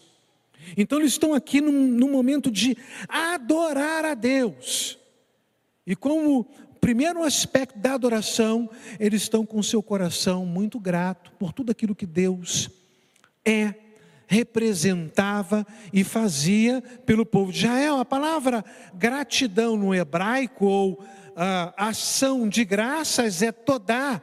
Então 0.77 0.99
eles 0.99 1.13
estão 1.13 1.35
aqui 1.35 1.61
num, 1.61 1.73
num 1.73 2.11
momento 2.11 2.51
de 2.51 2.77
adorar 3.09 4.05
a 4.05 4.15
Deus. 4.15 4.99
E 5.87 5.95
como 5.95 6.47
primeiro 6.81 7.23
aspecto 7.23 7.79
da 7.79 7.95
adoração, 7.95 8.71
eles 8.99 9.23
estão 9.23 9.45
com 9.45 9.63
seu 9.63 9.83
coração 9.83 10.47
muito 10.47 10.81
grato 10.81 11.31
por 11.39 11.53
tudo 11.53 11.71
aquilo 11.71 11.95
que 11.95 12.07
Deus 12.07 12.71
é, 13.45 13.75
representava 14.27 15.67
e 15.93 16.03
fazia 16.03 16.83
pelo 17.05 17.27
povo 17.27 17.53
de 17.53 17.59
Israel. 17.59 17.99
A 17.99 18.05
palavra 18.05 18.65
gratidão 18.95 19.77
no 19.77 19.95
hebraico 19.95 20.67
ou 20.67 21.05
ah, 21.37 21.75
ação 21.77 22.49
de 22.49 22.65
graças 22.65 23.43
é 23.43 23.53
todá. 23.53 24.23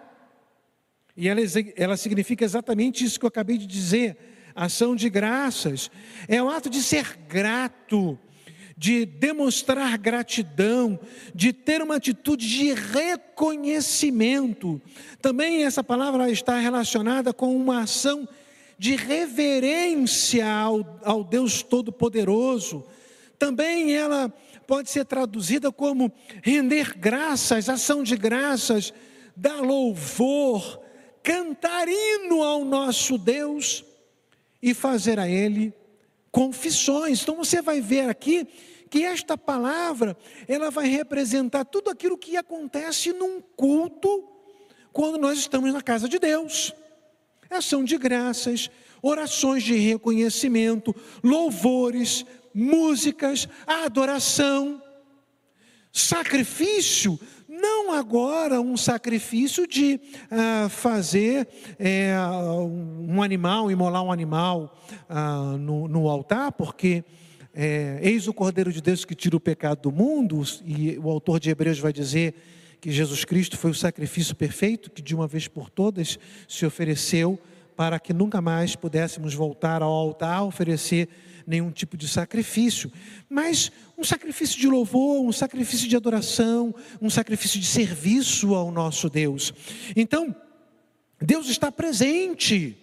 E 1.16 1.28
ela, 1.28 1.42
ela 1.76 1.98
significa 1.98 2.44
exatamente 2.44 3.04
isso 3.04 3.20
que 3.20 3.26
eu 3.26 3.30
acabei 3.30 3.58
de 3.58 3.68
dizer. 3.68 4.18
Ação 4.56 4.96
de 4.96 5.10
graças 5.10 5.92
é 6.28 6.44
o 6.44 6.50
ato 6.50 6.70
de 6.70 6.82
ser 6.82 7.18
grato, 7.28 8.20
de 8.76 9.06
demonstrar 9.06 9.98
gratidão, 9.98 11.00
de 11.34 11.54
ter 11.54 11.82
uma 11.82 11.96
atitude 11.96 12.50
de 12.50 12.74
reconhecimento. 12.74 14.82
Também 15.22 15.64
essa 15.64 15.84
palavra 15.84 16.30
está 16.30 16.58
relacionada 16.58 17.34
com 17.34 17.56
uma 17.56 17.84
ação 17.84 18.28
de 18.82 18.96
reverência 18.96 20.52
ao, 20.52 21.00
ao 21.04 21.24
Deus 21.24 21.62
Todo-Poderoso. 21.62 22.84
Também 23.38 23.96
ela 23.96 24.34
pode 24.66 24.90
ser 24.90 25.06
traduzida 25.06 25.72
como 25.72 26.12
render 26.42 26.98
graças, 26.98 27.70
ação 27.70 28.02
de 28.02 28.18
graças, 28.18 28.92
dar 29.38 29.62
louvor, 29.62 30.82
cantar 31.22 31.88
hino 31.88 32.42
ao 32.42 32.66
nosso 32.66 33.20
Deus 33.20 33.86
e 34.60 34.74
fazer 34.74 35.20
a 35.20 35.30
Ele 35.30 35.72
confissões. 36.32 37.22
Então 37.22 37.36
você 37.36 37.62
vai 37.62 37.82
ver 37.82 38.10
aqui 38.10 38.48
que 38.90 39.06
esta 39.06 39.38
palavra, 39.38 40.18
ela 40.48 40.72
vai 40.72 40.88
representar 40.88 41.66
tudo 41.66 41.92
aquilo 41.92 42.18
que 42.18 42.36
acontece 42.36 43.14
num 43.14 43.42
culto 43.56 44.28
quando 44.92 45.20
nós 45.20 45.38
estamos 45.38 45.72
na 45.72 45.84
casa 45.84 46.10
de 46.10 46.18
Deus 46.18 46.74
ação 47.52 47.84
de 47.84 47.98
graças, 47.98 48.70
orações 49.02 49.64
de 49.64 49.76
reconhecimento, 49.76 50.96
louvores, 51.24 52.26
músicas, 52.54 53.48
adoração, 53.68 54.82
sacrifício, 55.92 57.20
não 57.48 57.92
agora 57.92 58.62
um 58.62 58.78
sacrifício 58.78 59.68
de 59.68 60.00
ah, 60.30 60.70
fazer 60.70 61.48
é, 61.78 62.16
um 63.08 63.22
animal, 63.22 63.70
imolar 63.70 64.04
um 64.04 64.12
animal 64.12 64.78
ah, 65.10 65.58
no, 65.60 65.88
no, 65.88 66.08
altar, 66.08 66.54
porque 66.54 67.04
é, 67.54 68.00
eis 68.02 68.28
o 68.28 68.34
Cordeiro 68.34 68.72
de 68.72 68.82
Deus 68.82 69.04
que 69.04 69.14
tira 69.14 69.36
o 69.36 69.40
pecado 69.40 69.82
do 69.82 69.92
mundo, 69.92 70.42
e 70.66 70.98
o 70.98 71.10
autor 71.10 71.40
de 71.40 71.50
Hebreus 71.50 71.78
vai 71.78 71.92
dizer 71.92 72.36
que 72.82 72.92
Jesus 72.92 73.24
Cristo 73.24 73.58
foi 73.58 73.70
o 73.70 73.76
sacrifício 73.76 74.36
perfeito 74.36 74.90
que 74.90 75.04
de 75.04 75.14
uma 75.14 75.28
vez 75.28 75.48
por 75.48 75.70
todas 75.70 76.18
se 76.48 76.66
ofereceu 76.66 77.40
para 77.76 78.00
que 78.00 78.12
nunca 78.12 78.42
mais 78.42 78.76
pudéssemos 78.76 79.36
voltar 79.36 79.84
ao 79.84 79.92
altar 79.92 80.44
oferecer 80.44 81.08
nenhum 81.46 81.72
tipo 81.72 81.96
de 81.96 82.08
sacrifício, 82.08 82.92
mas 83.30 83.72
um 83.98 84.04
sacrifício 84.04 84.60
de 84.60 84.68
louvor, 84.68 85.22
um 85.22 85.32
sacrifício 85.32 85.88
de 85.88 85.96
adoração, 85.96 86.74
um 87.02 87.10
sacrifício 87.10 87.60
de 87.60 87.66
serviço 87.66 88.56
ao 88.56 88.72
nosso 88.72 89.10
Deus. 89.10 89.54
Então, 89.96 90.36
Deus 91.20 91.50
está 91.50 91.72
presente. 91.72 92.78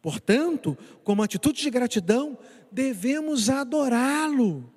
Portanto, 0.00 0.76
como 1.02 1.22
atitude 1.22 1.60
de 1.60 1.70
gratidão, 1.70 2.38
devemos 2.70 3.48
adorá-lo. 3.48 4.72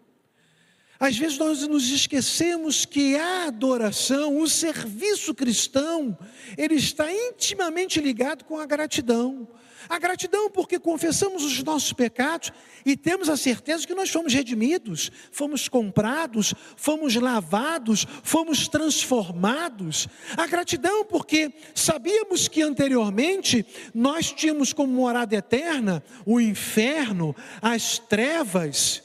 Às 1.01 1.17
vezes 1.17 1.39
nós 1.39 1.67
nos 1.67 1.89
esquecemos 1.89 2.85
que 2.85 3.15
a 3.15 3.47
adoração, 3.47 4.37
o 4.37 4.47
serviço 4.47 5.33
cristão, 5.33 6.15
ele 6.55 6.75
está 6.75 7.11
intimamente 7.11 7.99
ligado 7.99 8.45
com 8.45 8.59
a 8.59 8.67
gratidão. 8.67 9.47
A 9.89 9.97
gratidão 9.97 10.47
porque 10.51 10.77
confessamos 10.77 11.43
os 11.43 11.63
nossos 11.63 11.91
pecados 11.91 12.53
e 12.85 12.95
temos 12.95 13.29
a 13.29 13.35
certeza 13.35 13.87
que 13.87 13.95
nós 13.95 14.11
fomos 14.11 14.31
redimidos, 14.31 15.11
fomos 15.31 15.67
comprados, 15.67 16.53
fomos 16.77 17.15
lavados, 17.15 18.05
fomos 18.21 18.67
transformados. 18.67 20.07
A 20.37 20.45
gratidão 20.45 21.03
porque 21.03 21.51
sabíamos 21.73 22.47
que 22.47 22.61
anteriormente 22.61 23.65
nós 23.91 24.31
tínhamos 24.31 24.71
como 24.71 24.93
morada 24.93 25.35
eterna 25.35 26.03
o 26.27 26.39
inferno, 26.39 27.35
as 27.59 27.97
trevas, 27.97 29.01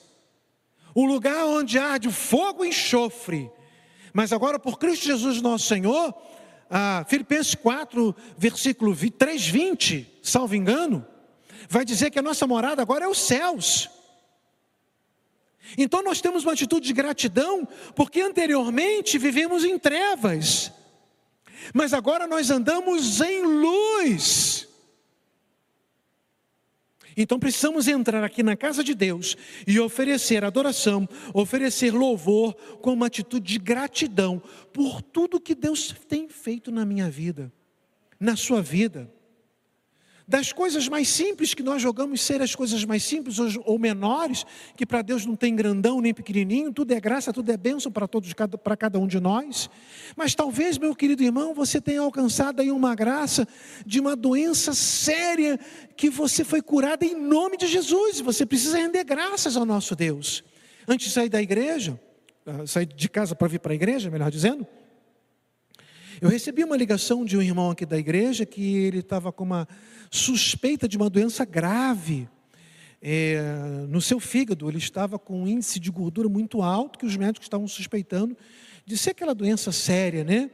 o 0.97 1.05
lugar 1.05 1.45
onde 1.45 1.79
arde 1.79 2.11
fogo 2.11 2.65
e 2.65 2.71
enxofre. 2.71 3.51
Mas 4.15 4.33
agora, 4.33 4.59
por 4.59 4.79
Cristo 4.79 5.05
Jesus, 5.05 5.43
nosso 5.43 5.67
Senhor, 5.67 6.15
ah, 6.71 7.05
Filipenses 7.07 7.55
4, 7.55 8.17
versículo 8.39 8.97
3, 8.97 9.47
20, 9.47 10.21
salvo 10.23 10.55
engano, 10.55 11.07
vai 11.69 11.85
dizer 11.85 12.11
que 12.11 12.19
a 12.19 12.23
nossa 12.23 12.47
morada 12.47 12.81
agora 12.81 13.05
é 13.05 13.09
os 13.09 13.19
céus. 13.19 13.91
Então 15.77 16.03
nós 16.03 16.23
temos 16.23 16.45
uma 16.45 16.55
atitude 16.55 16.87
de 16.87 16.95
gratidão, 16.95 17.69
porque 17.95 18.23
anteriormente 18.23 19.19
vivemos 19.19 19.65
em 19.65 19.79
trevas, 19.79 20.73
mas 21.75 21.93
agora 21.93 22.27
nós 22.27 22.51
andamos 22.51 23.21
em 23.21 23.43
luz. 23.43 24.67
Então 27.17 27.39
precisamos 27.39 27.89
entrar 27.89 28.23
aqui 28.23 28.43
na 28.43 28.57
casa 28.57 28.85
de 28.85 28.95
Deus 28.95 29.37
e 29.67 29.81
oferecer 29.81 30.45
adoração, 30.45 31.09
oferecer 31.33 31.93
louvor 31.93 32.55
com 32.83 32.93
uma 32.93 33.07
atitude 33.07 33.55
de 33.55 33.59
gratidão 33.59 34.43
por 34.73 35.01
tudo 35.01 35.41
que 35.41 35.55
Deus 35.55 35.95
tem 36.09 36.29
feito 36.29 36.71
na 36.71 36.85
minha 36.85 37.09
vida, 37.09 37.51
na 38.21 38.37
sua 38.37 38.61
vida 38.61 39.11
das 40.29 40.53
coisas 40.53 40.89
mais 40.89 41.09
simples 41.09 41.55
que 41.55 41.63
nós 41.63 41.81
jogamos 41.81 42.21
ser 42.21 42.43
as 42.43 42.55
coisas 42.55 42.85
mais 42.85 43.05
simples 43.05 43.39
ou 43.39 43.79
menores, 43.79 44.45
que 44.77 44.85
para 44.85 45.01
Deus 45.01 45.25
não 45.25 45.37
tem 45.37 45.55
grandão 45.55 46.01
nem 46.01 46.13
pequenininho, 46.13 46.73
tudo 46.73 46.93
é 46.93 47.01
graça, 47.01 47.33
tudo 47.33 47.51
é 47.53 47.57
bênção 47.57 47.93
para 47.93 48.09
todos, 48.09 48.33
para 48.33 48.77
cada 48.77 48.99
um 48.99 49.07
de 49.07 49.21
nós. 49.21 49.71
Mas 50.17 50.35
talvez, 50.35 50.79
meu 50.79 50.97
querido 50.97 51.23
irmão, 51.23 51.55
você 51.55 51.81
tenha 51.81 52.01
alcançado 52.01 52.61
aí 52.61 52.73
uma 52.73 52.95
graça 52.95 53.47
de 53.85 54.01
uma 54.01 54.17
doença 54.17 54.75
séria 54.75 55.59
que 55.97 56.11
você 56.11 56.43
foi 56.43 56.61
curada 56.61 57.05
em 57.05 57.15
nome 57.15 57.57
de 57.57 57.69
Jesus. 57.69 58.21
Você 58.21 58.45
precisa 58.45 58.79
render 58.79 59.05
graças 59.05 59.57
ao 59.57 59.65
nosso 59.65 59.95
Deus. 59.95 60.43
Antes 60.89 61.09
de 61.09 61.13
sair 61.13 61.29
da 61.29 61.41
igreja, 61.41 62.01
ah, 62.45 62.67
sair 62.67 62.87
de 62.87 63.09
casa 63.09 63.35
para 63.37 63.47
vir 63.47 63.61
para 63.61 63.73
a 63.73 63.75
igreja, 63.75 64.11
melhor 64.11 64.31
dizendo, 64.31 64.67
eu 66.21 66.29
recebi 66.29 66.65
uma 66.65 66.77
ligação 66.77 67.25
de 67.25 67.37
um 67.37 67.43
irmão 67.43 67.71
aqui 67.71 67.85
da 67.85 67.99
igreja 67.99 68.47
que 68.47 68.77
ele 68.77 69.01
estava 69.01 69.31
com 69.31 69.45
uma 69.45 69.69
suspeita 70.11 70.89
de 70.89 70.97
uma 70.97 71.11
doença 71.11 71.45
grave 71.45 72.29
é, 73.03 73.39
no 73.89 74.01
seu 74.01 74.19
fígado. 74.19 74.69
Ele 74.69 74.79
estava 74.79 75.19
com 75.19 75.43
um 75.43 75.47
índice 75.47 75.79
de 75.79 75.91
gordura 75.91 76.29
muito 76.29 76.63
alto 76.63 76.99
que 76.99 77.05
os 77.05 77.17
médicos 77.17 77.47
estavam 77.47 77.69
suspeitando 77.69 78.37
de 78.87 78.97
ser 78.97 79.11
aquela 79.11 79.35
doença 79.35 79.71
séria, 79.73 80.25
né? 80.25 80.51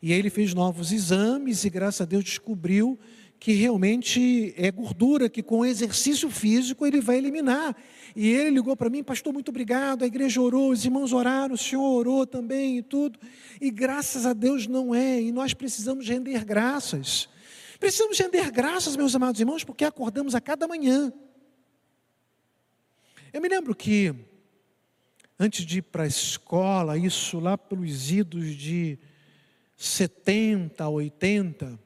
E 0.00 0.12
aí 0.12 0.18
ele 0.18 0.30
fez 0.30 0.54
novos 0.54 0.92
exames 0.92 1.64
e, 1.64 1.70
graças 1.70 2.00
a 2.00 2.04
Deus, 2.04 2.24
descobriu 2.24 2.98
que 3.42 3.54
realmente 3.54 4.54
é 4.56 4.70
gordura 4.70 5.28
que 5.28 5.42
com 5.42 5.66
exercício 5.66 6.30
físico 6.30 6.86
ele 6.86 7.00
vai 7.00 7.18
eliminar. 7.18 7.76
E 8.14 8.28
ele 8.28 8.50
ligou 8.50 8.76
para 8.76 8.88
mim, 8.88 9.02
pastor, 9.02 9.32
muito 9.32 9.48
obrigado, 9.48 10.04
a 10.04 10.06
igreja 10.06 10.40
orou, 10.40 10.70
os 10.70 10.84
irmãos 10.84 11.12
oraram, 11.12 11.56
o 11.56 11.58
senhor 11.58 11.82
orou 11.82 12.24
também 12.24 12.78
e 12.78 12.82
tudo. 12.84 13.18
E 13.60 13.68
graças 13.68 14.26
a 14.26 14.32
Deus 14.32 14.68
não 14.68 14.94
é, 14.94 15.20
e 15.20 15.32
nós 15.32 15.54
precisamos 15.54 16.08
render 16.08 16.44
graças. 16.44 17.28
Precisamos 17.80 18.16
render 18.16 18.48
graças, 18.52 18.94
meus 18.94 19.12
amados 19.12 19.40
irmãos, 19.40 19.64
porque 19.64 19.84
acordamos 19.84 20.36
a 20.36 20.40
cada 20.40 20.68
manhã. 20.68 21.12
Eu 23.32 23.40
me 23.40 23.48
lembro 23.48 23.74
que, 23.74 24.14
antes 25.36 25.66
de 25.66 25.78
ir 25.78 25.82
para 25.82 26.04
a 26.04 26.06
escola, 26.06 26.96
isso 26.96 27.40
lá 27.40 27.58
pelos 27.58 28.08
idos 28.08 28.54
de 28.54 29.00
70, 29.76 30.88
80, 30.88 31.76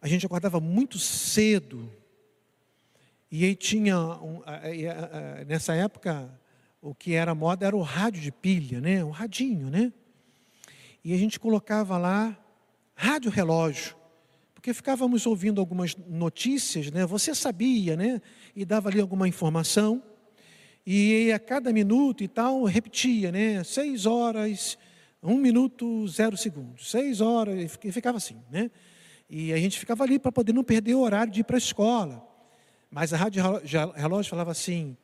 a 0.00 0.08
gente 0.08 0.24
acordava 0.24 0.60
muito 0.60 0.98
cedo 0.98 1.90
e 3.30 3.44
aí 3.44 3.54
tinha, 3.54 3.98
um, 3.98 4.40
nessa 5.46 5.74
época, 5.74 6.30
o 6.80 6.94
que 6.94 7.12
era 7.12 7.34
moda 7.34 7.66
era 7.66 7.76
o 7.76 7.82
rádio 7.82 8.22
de 8.22 8.32
pilha, 8.32 8.80
né? 8.80 9.04
O 9.04 9.10
radinho, 9.10 9.68
né? 9.68 9.92
E 11.04 11.12
a 11.12 11.18
gente 11.18 11.38
colocava 11.38 11.98
lá 11.98 12.36
rádio 12.94 13.30
relógio, 13.30 13.94
porque 14.54 14.72
ficávamos 14.72 15.26
ouvindo 15.26 15.60
algumas 15.60 15.94
notícias, 15.94 16.90
né? 16.90 17.04
Você 17.04 17.34
sabia, 17.34 17.96
né? 17.96 18.22
E 18.56 18.64
dava 18.64 18.88
ali 18.88 18.98
alguma 18.98 19.28
informação. 19.28 20.02
E 20.86 21.30
a 21.30 21.38
cada 21.38 21.70
minuto 21.70 22.24
e 22.24 22.28
tal, 22.28 22.64
repetia, 22.64 23.30
né? 23.30 23.62
Seis 23.62 24.06
horas, 24.06 24.78
um 25.22 25.36
minuto, 25.36 26.08
zero 26.08 26.34
segundos. 26.34 26.90
Seis 26.90 27.20
horas, 27.20 27.76
e 27.84 27.92
ficava 27.92 28.16
assim, 28.16 28.38
né? 28.50 28.70
E 29.28 29.52
a 29.52 29.56
gente 29.58 29.78
ficava 29.78 30.04
ali 30.04 30.18
para 30.18 30.32
poder 30.32 30.52
não 30.52 30.64
perder 30.64 30.94
o 30.94 31.00
horário 31.00 31.32
de 31.32 31.40
ir 31.40 31.44
para 31.44 31.56
a 31.56 31.58
escola. 31.58 32.26
Mas 32.90 33.12
a 33.12 33.16
rádio 33.16 33.42
relógio 33.94 34.30
falava 34.30 34.50
assim: 34.50 34.96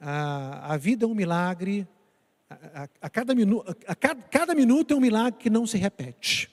a, 0.00 0.74
a 0.74 0.76
vida 0.76 1.04
é 1.04 1.08
um 1.08 1.14
milagre, 1.14 1.86
a, 2.48 2.82
a, 2.82 2.88
a 3.02 3.10
cada 3.10 3.34
minu, 3.34 3.62
a 3.86 3.94
cada, 3.94 4.22
cada 4.22 4.54
minuto 4.54 4.94
é 4.94 4.96
um 4.96 5.00
milagre 5.00 5.38
que 5.38 5.50
não 5.50 5.66
se 5.66 5.76
repete. 5.76 6.50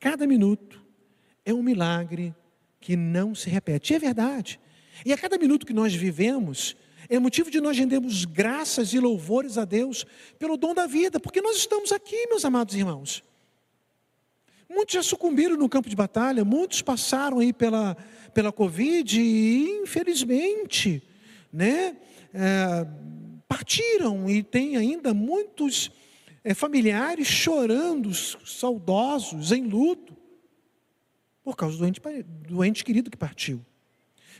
Cada 0.00 0.26
minuto 0.26 0.82
é 1.44 1.52
um 1.52 1.62
milagre 1.62 2.34
que 2.80 2.96
não 2.96 3.34
se 3.34 3.50
repete. 3.50 3.92
E 3.92 3.96
é 3.96 3.98
verdade. 3.98 4.60
E 5.04 5.12
a 5.12 5.18
cada 5.18 5.36
minuto 5.36 5.66
que 5.66 5.72
nós 5.72 5.94
vivemos, 5.94 6.76
é 7.08 7.18
motivo 7.18 7.50
de 7.50 7.60
nós 7.60 7.76
rendermos 7.76 8.24
graças 8.24 8.92
e 8.94 9.00
louvores 9.00 9.58
a 9.58 9.64
Deus 9.64 10.06
pelo 10.38 10.56
dom 10.56 10.74
da 10.74 10.86
vida, 10.86 11.20
porque 11.20 11.42
nós 11.42 11.56
estamos 11.56 11.92
aqui, 11.92 12.26
meus 12.28 12.44
amados 12.44 12.74
irmãos. 12.74 13.22
Muitos 14.68 14.94
já 14.94 15.02
sucumbiram 15.02 15.56
no 15.56 15.68
campo 15.68 15.88
de 15.88 15.96
batalha, 15.96 16.44
muitos 16.44 16.82
passaram 16.82 17.38
aí 17.38 17.52
pela, 17.52 17.96
pela 18.32 18.50
Covid 18.50 19.20
e, 19.20 19.82
infelizmente, 19.82 21.02
né, 21.52 21.96
é, 22.32 22.86
partiram 23.46 24.28
e 24.28 24.42
tem 24.42 24.76
ainda 24.76 25.14
muitos 25.14 25.90
é, 26.42 26.54
familiares 26.54 27.26
chorando, 27.26 28.12
saudosos, 28.14 29.52
em 29.52 29.64
luto, 29.64 30.16
por 31.42 31.56
causa 31.56 31.76
do 31.76 31.86
ente, 31.86 32.00
do 32.48 32.64
ente 32.64 32.84
querido 32.84 33.10
que 33.10 33.16
partiu. 33.16 33.64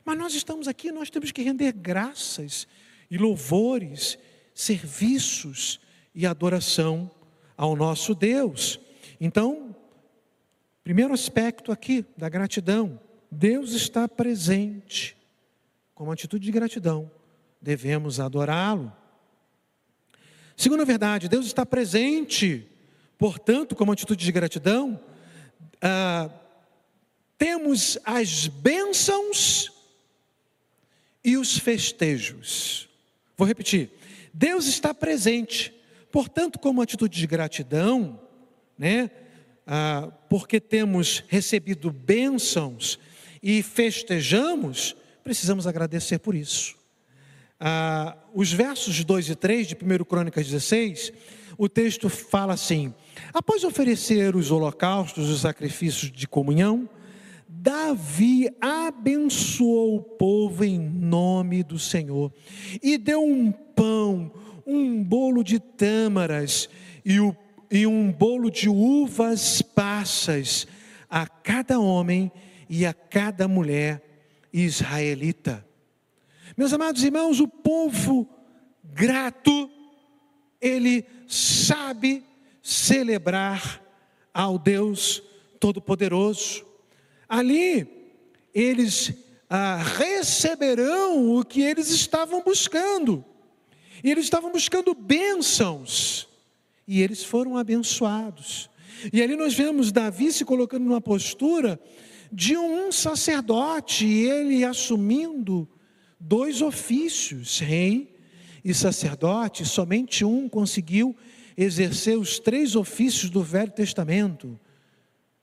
Mas 0.04 0.18
nós 0.18 0.34
estamos 0.34 0.68
aqui, 0.68 0.90
nós 0.90 1.10
temos 1.10 1.30
que 1.30 1.42
render 1.42 1.72
graças 1.72 2.66
e 3.10 3.16
louvores, 3.16 4.18
serviços 4.54 5.80
e 6.14 6.26
adoração 6.26 7.10
ao 7.56 7.76
nosso 7.76 8.14
Deus. 8.14 8.80
Então, 9.20 9.74
primeiro 10.84 11.14
aspecto 11.14 11.72
aqui 11.72 12.04
da 12.14 12.28
gratidão, 12.28 13.00
Deus 13.30 13.72
está 13.72 14.06
presente. 14.06 15.16
Como 15.94 16.12
atitude 16.12 16.44
de 16.44 16.52
gratidão, 16.52 17.10
devemos 17.60 18.20
adorá-lo. 18.20 18.92
Segunda 20.56 20.84
verdade, 20.84 21.28
Deus 21.28 21.46
está 21.46 21.64
presente, 21.64 22.68
portanto, 23.16 23.74
como 23.74 23.90
atitude 23.90 24.24
de 24.24 24.30
gratidão, 24.30 25.00
ah, 25.80 26.30
temos 27.38 27.98
as 28.04 28.46
bênçãos 28.46 29.72
e 31.24 31.36
os 31.38 31.58
festejos. 31.58 32.88
Vou 33.36 33.48
repetir: 33.48 33.90
Deus 34.32 34.66
está 34.66 34.92
presente, 34.92 35.74
portanto, 36.12 36.58
como 36.58 36.82
atitude 36.82 37.18
de 37.18 37.26
gratidão, 37.26 38.20
né? 38.78 39.10
Ah, 39.66 40.12
porque 40.28 40.60
temos 40.60 41.24
recebido 41.28 41.90
bênçãos 41.90 42.98
e 43.42 43.62
festejamos, 43.62 44.94
precisamos 45.22 45.66
agradecer 45.66 46.18
por 46.18 46.34
isso. 46.34 46.76
Ah, 47.58 48.16
os 48.34 48.52
versos 48.52 49.02
2 49.04 49.30
e 49.30 49.34
3 49.34 49.68
de 49.68 49.74
1 49.74 50.04
Crônicas 50.04 50.46
16, 50.46 51.12
o 51.56 51.68
texto 51.68 52.08
fala 52.08 52.52
assim: 52.52 52.92
Após 53.32 53.64
oferecer 53.64 54.36
os 54.36 54.50
holocaustos, 54.50 55.30
os 55.30 55.40
sacrifícios 55.40 56.10
de 56.12 56.26
comunhão, 56.28 56.88
Davi 57.48 58.50
abençoou 58.60 59.96
o 59.96 60.02
povo 60.02 60.64
em 60.64 60.78
nome 60.78 61.62
do 61.62 61.78
Senhor 61.78 62.32
e 62.82 62.98
deu 62.98 63.22
um 63.22 63.50
pão, 63.50 64.30
um 64.66 65.02
bolo 65.02 65.42
de 65.42 65.58
tâmaras 65.58 66.68
e, 67.04 67.20
o, 67.20 67.34
e 67.70 67.86
um 67.86 68.10
bolo 68.12 68.50
de 68.50 68.68
uvas 68.68 69.62
passas 69.62 70.66
a 71.08 71.26
cada 71.26 71.78
homem 71.78 72.30
e 72.68 72.84
a 72.84 72.92
cada 72.92 73.46
mulher 73.46 74.02
israelita. 74.52 75.66
Meus 76.56 76.72
amados 76.72 77.02
irmãos, 77.02 77.40
o 77.40 77.48
povo 77.48 78.28
grato, 78.82 79.70
ele 80.60 81.04
sabe 81.26 82.24
celebrar 82.62 83.82
ao 84.32 84.58
Deus 84.58 85.22
Todo-Poderoso. 85.58 86.64
Ali, 87.28 87.86
eles 88.54 89.12
ah, 89.48 89.76
receberão 89.76 91.36
o 91.36 91.44
que 91.44 91.62
eles 91.62 91.90
estavam 91.90 92.42
buscando. 92.42 93.24
E 94.02 94.10
eles 94.10 94.24
estavam 94.24 94.52
buscando 94.52 94.94
bênçãos. 94.94 96.28
E 96.86 97.00
eles 97.00 97.24
foram 97.24 97.56
abençoados. 97.56 98.70
E 99.12 99.22
ali 99.22 99.36
nós 99.36 99.54
vemos 99.54 99.90
Davi 99.90 100.32
se 100.32 100.44
colocando 100.44 100.84
numa 100.84 101.00
postura 101.00 101.80
de 102.32 102.56
um 102.56 102.90
sacerdote, 102.90 104.06
ele 104.06 104.64
assumindo 104.64 105.68
dois 106.18 106.62
ofícios, 106.62 107.60
rei 107.60 108.16
e 108.64 108.72
sacerdote, 108.72 109.64
somente 109.64 110.24
um 110.24 110.48
conseguiu 110.48 111.14
exercer 111.56 112.18
os 112.18 112.38
três 112.38 112.74
ofícios 112.74 113.30
do 113.30 113.42
Velho 113.42 113.70
Testamento: 113.70 114.58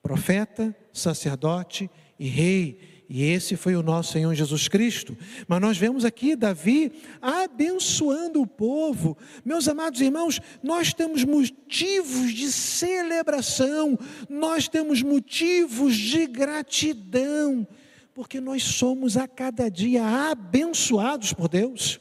profeta, 0.01 0.75
sacerdote 0.91 1.89
e 2.19 2.27
rei. 2.27 2.80
E 3.13 3.26
esse 3.26 3.58
foi 3.58 3.76
o 3.76 3.84
nosso 3.84 4.13
Senhor 4.13 4.34
Jesus 4.34 4.69
Cristo. 4.69 5.17
Mas 5.45 5.60
nós 5.60 5.78
vemos 5.78 6.06
aqui 6.06 6.34
Davi 6.34 6.93
abençoando 7.21 8.41
o 8.41 8.47
povo. 8.47 9.17
Meus 9.43 9.67
amados 9.67 10.00
irmãos, 10.00 10.39
nós 10.63 10.93
temos 10.93 11.26
motivos 11.26 12.34
de 12.34 12.50
celebração, 12.50 14.00
nós 14.30 14.69
temos 14.69 15.04
motivos 15.04 15.93
de 15.93 16.26
gratidão, 16.26 17.67
porque 18.15 18.39
nós 18.39 18.63
somos 18.63 19.17
a 19.17 19.28
cada 19.28 19.69
dia 19.69 20.06
abençoados 20.32 21.34
por 21.34 21.50
Deus. 21.50 22.00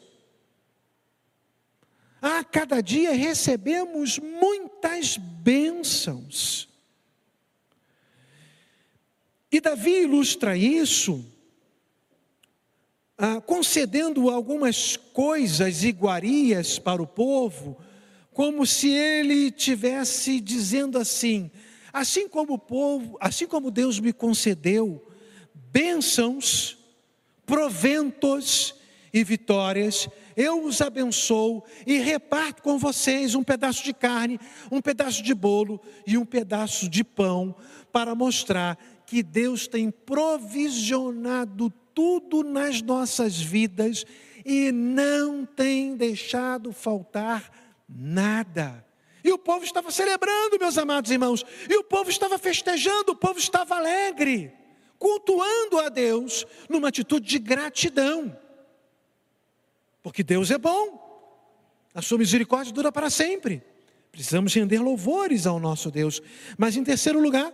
A 2.22 2.44
cada 2.44 2.80
dia 2.80 3.10
recebemos 3.14 4.16
muitas 4.20 5.16
bênçãos. 5.16 6.69
E 9.52 9.60
Davi 9.60 10.02
ilustra 10.02 10.56
isso 10.56 11.24
ah, 13.18 13.40
concedendo 13.40 14.30
algumas 14.30 14.96
coisas 14.96 15.82
iguarias 15.82 16.78
para 16.78 17.02
o 17.02 17.06
povo, 17.06 17.76
como 18.32 18.64
se 18.64 18.88
ele 18.88 19.50
tivesse 19.50 20.40
dizendo 20.40 20.96
assim: 20.98 21.50
assim 21.92 22.28
como 22.28 22.54
o 22.54 22.58
povo, 22.58 23.18
assim 23.20 23.46
como 23.46 23.70
Deus 23.70 24.00
me 24.00 24.12
concedeu 24.12 25.06
bênçãos, 25.72 26.78
proventos 27.44 28.74
e 29.12 29.22
vitórias, 29.22 30.08
eu 30.36 30.64
os 30.64 30.80
abençoo 30.80 31.62
e 31.86 31.98
reparto 31.98 32.62
com 32.62 32.78
vocês 32.78 33.34
um 33.34 33.42
pedaço 33.42 33.84
de 33.84 33.92
carne, 33.92 34.40
um 34.70 34.80
pedaço 34.80 35.22
de 35.22 35.34
bolo 35.34 35.80
e 36.06 36.16
um 36.16 36.24
pedaço 36.24 36.88
de 36.88 37.04
pão, 37.04 37.54
para 37.92 38.14
mostrar 38.14 38.78
que 39.10 39.24
Deus 39.24 39.66
tem 39.66 39.90
provisionado 39.90 41.68
tudo 41.92 42.44
nas 42.44 42.80
nossas 42.80 43.40
vidas 43.40 44.04
e 44.44 44.70
não 44.70 45.44
tem 45.44 45.96
deixado 45.96 46.72
faltar 46.72 47.50
nada. 47.88 48.86
E 49.24 49.32
o 49.32 49.36
povo 49.36 49.64
estava 49.64 49.90
celebrando, 49.90 50.60
meus 50.60 50.78
amados 50.78 51.10
irmãos. 51.10 51.44
E 51.68 51.74
o 51.76 51.82
povo 51.82 52.08
estava 52.08 52.38
festejando, 52.38 53.10
o 53.10 53.16
povo 53.16 53.40
estava 53.40 53.74
alegre, 53.74 54.52
cultuando 54.96 55.80
a 55.80 55.88
Deus 55.88 56.46
numa 56.68 56.86
atitude 56.86 57.26
de 57.26 57.40
gratidão. 57.40 58.38
Porque 60.04 60.22
Deus 60.22 60.52
é 60.52 60.56
bom, 60.56 61.90
a 61.92 62.00
sua 62.00 62.16
misericórdia 62.16 62.72
dura 62.72 62.92
para 62.92 63.10
sempre. 63.10 63.60
Precisamos 64.12 64.54
render 64.54 64.78
louvores 64.78 65.48
ao 65.48 65.58
nosso 65.58 65.90
Deus. 65.90 66.22
Mas 66.56 66.76
em 66.76 66.84
terceiro 66.84 67.20
lugar, 67.20 67.52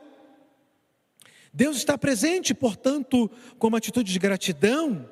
Deus 1.57 1.79
está 1.79 1.97
presente, 1.97 2.53
portanto, 2.53 3.31
com 3.59 3.69
uma 3.69 3.79
atitude 3.79 4.12
de 4.12 4.19
gratidão, 4.19 5.09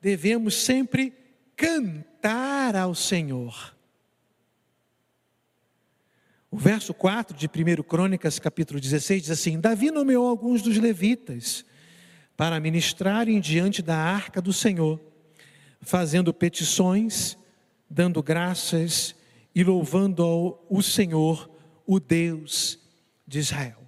devemos 0.00 0.54
sempre 0.54 1.12
cantar 1.54 2.74
ao 2.74 2.94
Senhor. 2.94 3.76
O 6.50 6.56
verso 6.56 6.94
4 6.94 7.36
de 7.36 7.46
1 7.46 7.82
Crônicas, 7.82 8.38
capítulo 8.38 8.80
16, 8.80 9.20
diz 9.20 9.30
assim: 9.30 9.60
Davi 9.60 9.90
nomeou 9.90 10.26
alguns 10.26 10.62
dos 10.62 10.78
levitas 10.78 11.62
para 12.38 12.58
ministrarem 12.58 13.38
diante 13.38 13.82
da 13.82 13.98
arca 13.98 14.40
do 14.40 14.50
Senhor, 14.50 14.98
fazendo 15.82 16.32
petições, 16.32 17.36
dando 17.90 18.22
graças 18.22 19.14
e 19.54 19.62
louvando 19.62 20.22
ao, 20.22 20.66
o 20.70 20.82
Senhor, 20.82 21.50
o 21.86 22.00
Deus 22.00 22.78
de 23.26 23.40
Israel. 23.40 23.82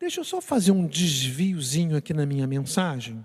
Deixa 0.00 0.20
eu 0.20 0.24
só 0.24 0.40
fazer 0.40 0.72
um 0.72 0.86
desviozinho 0.86 1.94
aqui 1.94 2.14
na 2.14 2.24
minha 2.24 2.46
mensagem, 2.46 3.24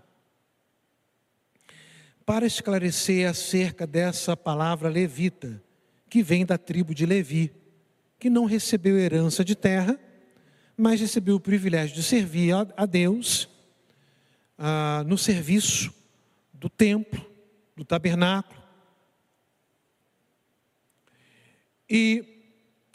para 2.25 2.45
esclarecer 2.45 3.29
acerca 3.29 3.87
dessa 3.87 4.35
palavra 4.35 4.89
levita, 4.89 5.63
que 6.09 6.21
vem 6.21 6.45
da 6.45 6.57
tribo 6.57 6.93
de 6.93 7.05
Levi 7.05 7.51
que 8.19 8.29
não 8.29 8.45
recebeu 8.45 8.97
herança 8.97 9.45
de 9.45 9.55
terra, 9.55 9.99
mas 10.77 10.99
recebeu 10.99 11.35
o 11.35 11.39
privilégio 11.39 11.95
de 11.95 12.03
servir 12.03 12.53
a, 12.75 12.85
Deus 12.85 13.47
ah, 14.57 15.03
no 15.05 15.17
serviço 15.17 15.93
do 16.53 16.69
templo, 16.69 17.25
do 17.75 17.85
tabernáculo. 17.85 18.61
E 21.89 22.25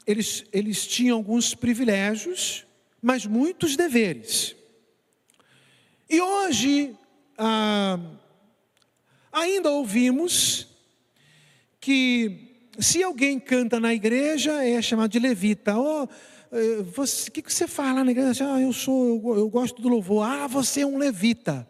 eles, 0.06 0.44
eles 0.52 0.86
tinham 0.86 1.16
alguns 1.16 1.54
privilégios, 1.54 2.66
mas 3.00 3.26
muitos 3.26 3.76
deveres. 3.76 4.56
E 6.08 6.20
hoje, 6.20 6.96
ah, 7.38 7.98
ainda 9.32 9.70
ouvimos 9.70 10.66
que 11.80 12.68
se 12.78 13.02
alguém 13.02 13.38
canta 13.38 13.80
na 13.80 13.94
igreja, 13.94 14.64
é 14.64 14.80
chamado 14.82 15.10
de 15.10 15.18
levita. 15.18 15.78
Oh, 15.78 16.04
o 16.04 17.30
que, 17.30 17.42
que 17.42 17.52
você 17.52 17.66
lá 17.78 18.04
na 18.04 18.10
igreja? 18.10 18.54
Ah, 18.54 18.60
eu 18.60 18.72
sou, 18.72 19.06
eu, 19.06 19.38
eu, 19.38 19.48
gosto 19.48 19.80
do 19.80 19.88
louvor. 19.88 20.24
Ah, 20.24 20.46
você 20.46 20.80
é 20.80 20.86
um 20.86 20.98
levita. 20.98 21.66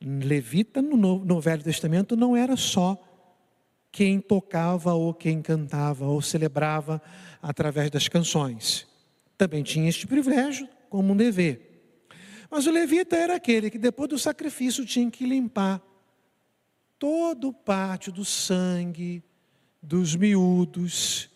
Levita 0.00 0.82
no, 0.82 0.96
no 0.96 1.40
Velho 1.40 1.62
Testamento 1.62 2.16
não 2.16 2.36
era 2.36 2.56
só 2.56 3.02
quem 3.90 4.20
tocava 4.20 4.92
ou 4.92 5.14
quem 5.14 5.40
cantava 5.40 6.04
ou 6.04 6.20
celebrava 6.20 7.00
através 7.40 7.90
das 7.90 8.08
canções. 8.08 8.86
Também 9.36 9.62
tinha 9.62 9.88
este 9.88 10.06
privilégio 10.06 10.68
como 10.88 11.12
um 11.12 11.16
dever. 11.16 11.66
Mas 12.50 12.66
o 12.66 12.70
levita 12.70 13.16
era 13.16 13.34
aquele 13.34 13.70
que 13.70 13.78
depois 13.78 14.08
do 14.08 14.18
sacrifício 14.18 14.84
tinha 14.84 15.10
que 15.10 15.26
limpar 15.26 15.82
todo 16.98 17.48
o 17.48 17.52
pátio 17.52 18.12
do 18.12 18.24
sangue, 18.24 19.22
dos 19.82 20.16
miúdos, 20.16 21.28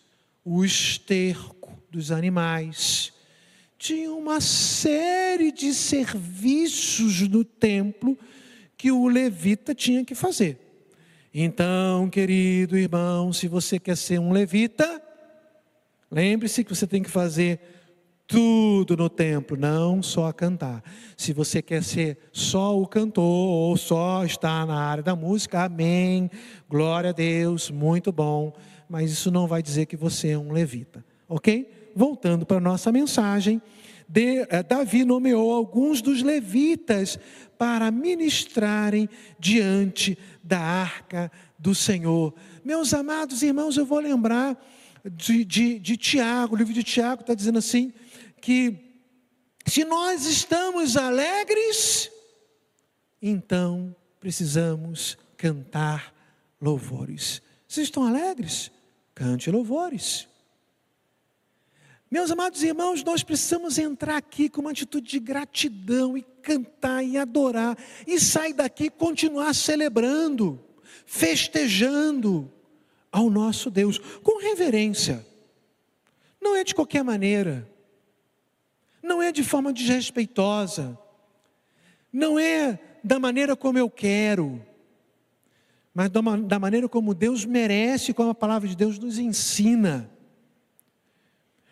o 0.43 0.65
esterco 0.65 1.77
dos 1.89 2.11
animais. 2.11 3.13
Tinha 3.77 4.11
uma 4.11 4.41
série 4.41 5.51
de 5.51 5.73
serviços 5.73 7.27
no 7.27 7.43
templo 7.43 8.17
que 8.77 8.91
o 8.91 9.07
levita 9.07 9.75
tinha 9.75 10.03
que 10.03 10.15
fazer. 10.15 10.57
Então, 11.33 12.09
querido 12.09 12.77
irmão, 12.77 13.31
se 13.31 13.47
você 13.47 13.79
quer 13.79 13.95
ser 13.95 14.19
um 14.19 14.31
levita, 14.31 15.01
lembre-se 16.09 16.63
que 16.63 16.75
você 16.75 16.85
tem 16.85 17.01
que 17.01 17.09
fazer 17.09 17.59
tudo 18.31 18.95
no 18.95 19.09
templo, 19.09 19.57
não 19.57 20.01
só 20.01 20.31
cantar. 20.31 20.81
Se 21.17 21.33
você 21.33 21.61
quer 21.61 21.83
ser 21.83 22.17
só 22.31 22.79
o 22.79 22.87
cantor 22.87 23.25
ou 23.25 23.75
só 23.75 24.23
estar 24.23 24.65
na 24.65 24.81
área 24.81 25.03
da 25.03 25.17
música, 25.17 25.65
amém. 25.65 26.31
Glória 26.69 27.09
a 27.09 27.13
Deus, 27.13 27.69
muito 27.69 28.09
bom. 28.09 28.53
Mas 28.87 29.11
isso 29.11 29.29
não 29.29 29.47
vai 29.47 29.61
dizer 29.61 29.85
que 29.85 29.97
você 29.97 30.29
é 30.29 30.37
um 30.37 30.53
levita, 30.53 31.03
ok? 31.27 31.69
Voltando 31.93 32.45
para 32.45 32.55
a 32.55 32.61
nossa 32.61 32.89
mensagem, 32.89 33.61
eh, 34.15 34.63
Davi 34.63 35.03
nomeou 35.03 35.53
alguns 35.53 36.01
dos 36.01 36.23
levitas 36.23 37.19
para 37.57 37.91
ministrarem 37.91 39.09
diante 39.37 40.17
da 40.41 40.59
arca 40.59 41.29
do 41.59 41.75
Senhor. 41.75 42.33
Meus 42.63 42.93
amados 42.93 43.43
irmãos, 43.43 43.75
eu 43.75 43.85
vou 43.85 43.99
lembrar 43.99 44.57
de, 45.03 45.43
de, 45.43 45.79
de 45.79 45.97
Tiago, 45.97 46.55
o 46.55 46.57
livro 46.57 46.73
de 46.73 46.83
Tiago 46.83 47.21
está 47.21 47.33
dizendo 47.33 47.59
assim: 47.59 47.91
que 48.41 48.75
se 49.65 49.85
nós 49.85 50.25
estamos 50.25 50.97
alegres, 50.97 52.11
então 53.21 53.95
precisamos 54.19 55.17
cantar 55.37 56.13
louvores. 56.59 57.41
Vocês 57.67 57.87
estão 57.87 58.03
alegres? 58.03 58.71
Cante 59.13 59.49
louvores. 59.51 60.27
Meus 62.09 62.29
amados 62.29 62.61
irmãos, 62.61 63.03
nós 63.03 63.23
precisamos 63.23 63.77
entrar 63.77 64.17
aqui 64.17 64.49
com 64.49 64.59
uma 64.59 64.71
atitude 64.71 65.07
de 65.07 65.19
gratidão 65.19 66.17
e 66.17 66.21
cantar 66.21 67.01
e 67.03 67.17
adorar 67.17 67.77
e 68.05 68.19
sair 68.19 68.51
daqui 68.51 68.85
e 68.85 68.89
continuar 68.89 69.53
celebrando, 69.55 70.59
festejando 71.05 72.51
ao 73.09 73.29
nosso 73.29 73.71
Deus 73.71 73.97
com 74.21 74.41
reverência. 74.41 75.25
Não 76.41 76.55
é 76.55 76.65
de 76.65 76.75
qualquer 76.75 77.03
maneira. 77.03 77.70
Não 79.01 79.21
é 79.21 79.31
de 79.31 79.43
forma 79.43 79.73
desrespeitosa. 79.73 80.97
Não 82.11 82.37
é 82.37 82.79
da 83.03 83.19
maneira 83.19 83.55
como 83.55 83.77
eu 83.77 83.89
quero. 83.89 84.63
Mas 85.93 86.09
da 86.09 86.59
maneira 86.59 86.87
como 86.87 87.13
Deus 87.13 87.43
merece, 87.43 88.13
como 88.13 88.29
a 88.29 88.35
palavra 88.35 88.67
de 88.67 88.75
Deus 88.75 88.97
nos 88.97 89.17
ensina. 89.17 90.09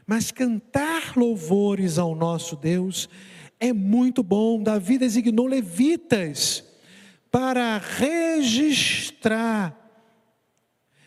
Mas 0.05 0.31
cantar 0.31 1.15
louvores 1.15 1.97
ao 1.97 2.15
nosso 2.15 2.55
Deus 2.55 3.07
é 3.59 3.71
muito 3.71 4.23
bom. 4.23 4.61
Davi 4.61 4.97
designou 4.97 5.47
levitas 5.47 6.63
para 7.31 7.77
registrar 7.77 9.77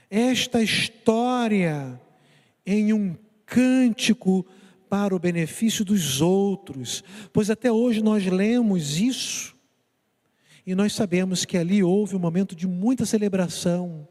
esta 0.08 0.62
história 0.62 2.00
em 2.64 2.92
um 2.92 3.16
cântico 3.44 4.46
para 4.92 5.16
o 5.16 5.18
benefício 5.18 5.86
dos 5.86 6.20
outros, 6.20 7.02
pois 7.32 7.48
até 7.48 7.72
hoje 7.72 8.02
nós 8.02 8.26
lemos 8.26 8.98
isso 8.98 9.56
e 10.66 10.74
nós 10.74 10.92
sabemos 10.92 11.46
que 11.46 11.56
ali 11.56 11.82
houve 11.82 12.14
um 12.14 12.18
momento 12.18 12.54
de 12.54 12.66
muita 12.66 13.06
celebração, 13.06 14.06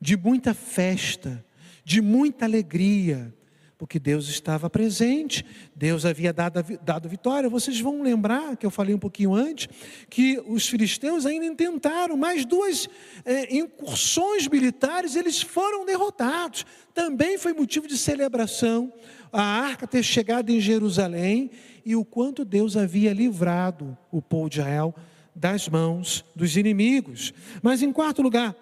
de 0.00 0.16
muita 0.16 0.52
festa, 0.52 1.46
de 1.84 2.00
muita 2.00 2.44
alegria, 2.44 3.32
porque 3.78 4.00
Deus 4.00 4.28
estava 4.28 4.68
presente, 4.68 5.46
Deus 5.76 6.04
havia 6.04 6.32
dado, 6.32 6.60
dado 6.82 7.08
vitória. 7.08 7.48
Vocês 7.48 7.80
vão 7.80 8.02
lembrar, 8.02 8.56
que 8.56 8.66
eu 8.66 8.70
falei 8.70 8.96
um 8.96 8.98
pouquinho 8.98 9.32
antes, 9.32 9.68
que 10.10 10.42
os 10.44 10.68
filisteus 10.68 11.24
ainda 11.24 11.54
tentaram 11.54 12.16
mais 12.16 12.44
duas 12.44 12.88
é, 13.24 13.56
incursões 13.56 14.48
militares, 14.48 15.14
eles 15.14 15.40
foram 15.40 15.86
derrotados. 15.86 16.66
Também 16.92 17.38
foi 17.38 17.52
motivo 17.52 17.86
de 17.86 17.96
celebração 17.96 18.92
a 19.32 19.42
arca 19.42 19.86
ter 19.86 20.02
chegado 20.02 20.50
em 20.50 20.60
Jerusalém 20.60 21.50
e 21.84 21.94
o 21.96 22.04
quanto 22.04 22.44
Deus 22.44 22.76
havia 22.76 23.12
livrado 23.12 23.96
o 24.10 24.20
povo 24.20 24.50
de 24.50 24.60
Israel 24.60 24.94
das 25.34 25.68
mãos 25.68 26.24
dos 26.34 26.56
inimigos. 26.56 27.32
Mas 27.62 27.82
em 27.82 27.92
quarto 27.92 28.22
lugar, 28.22 28.54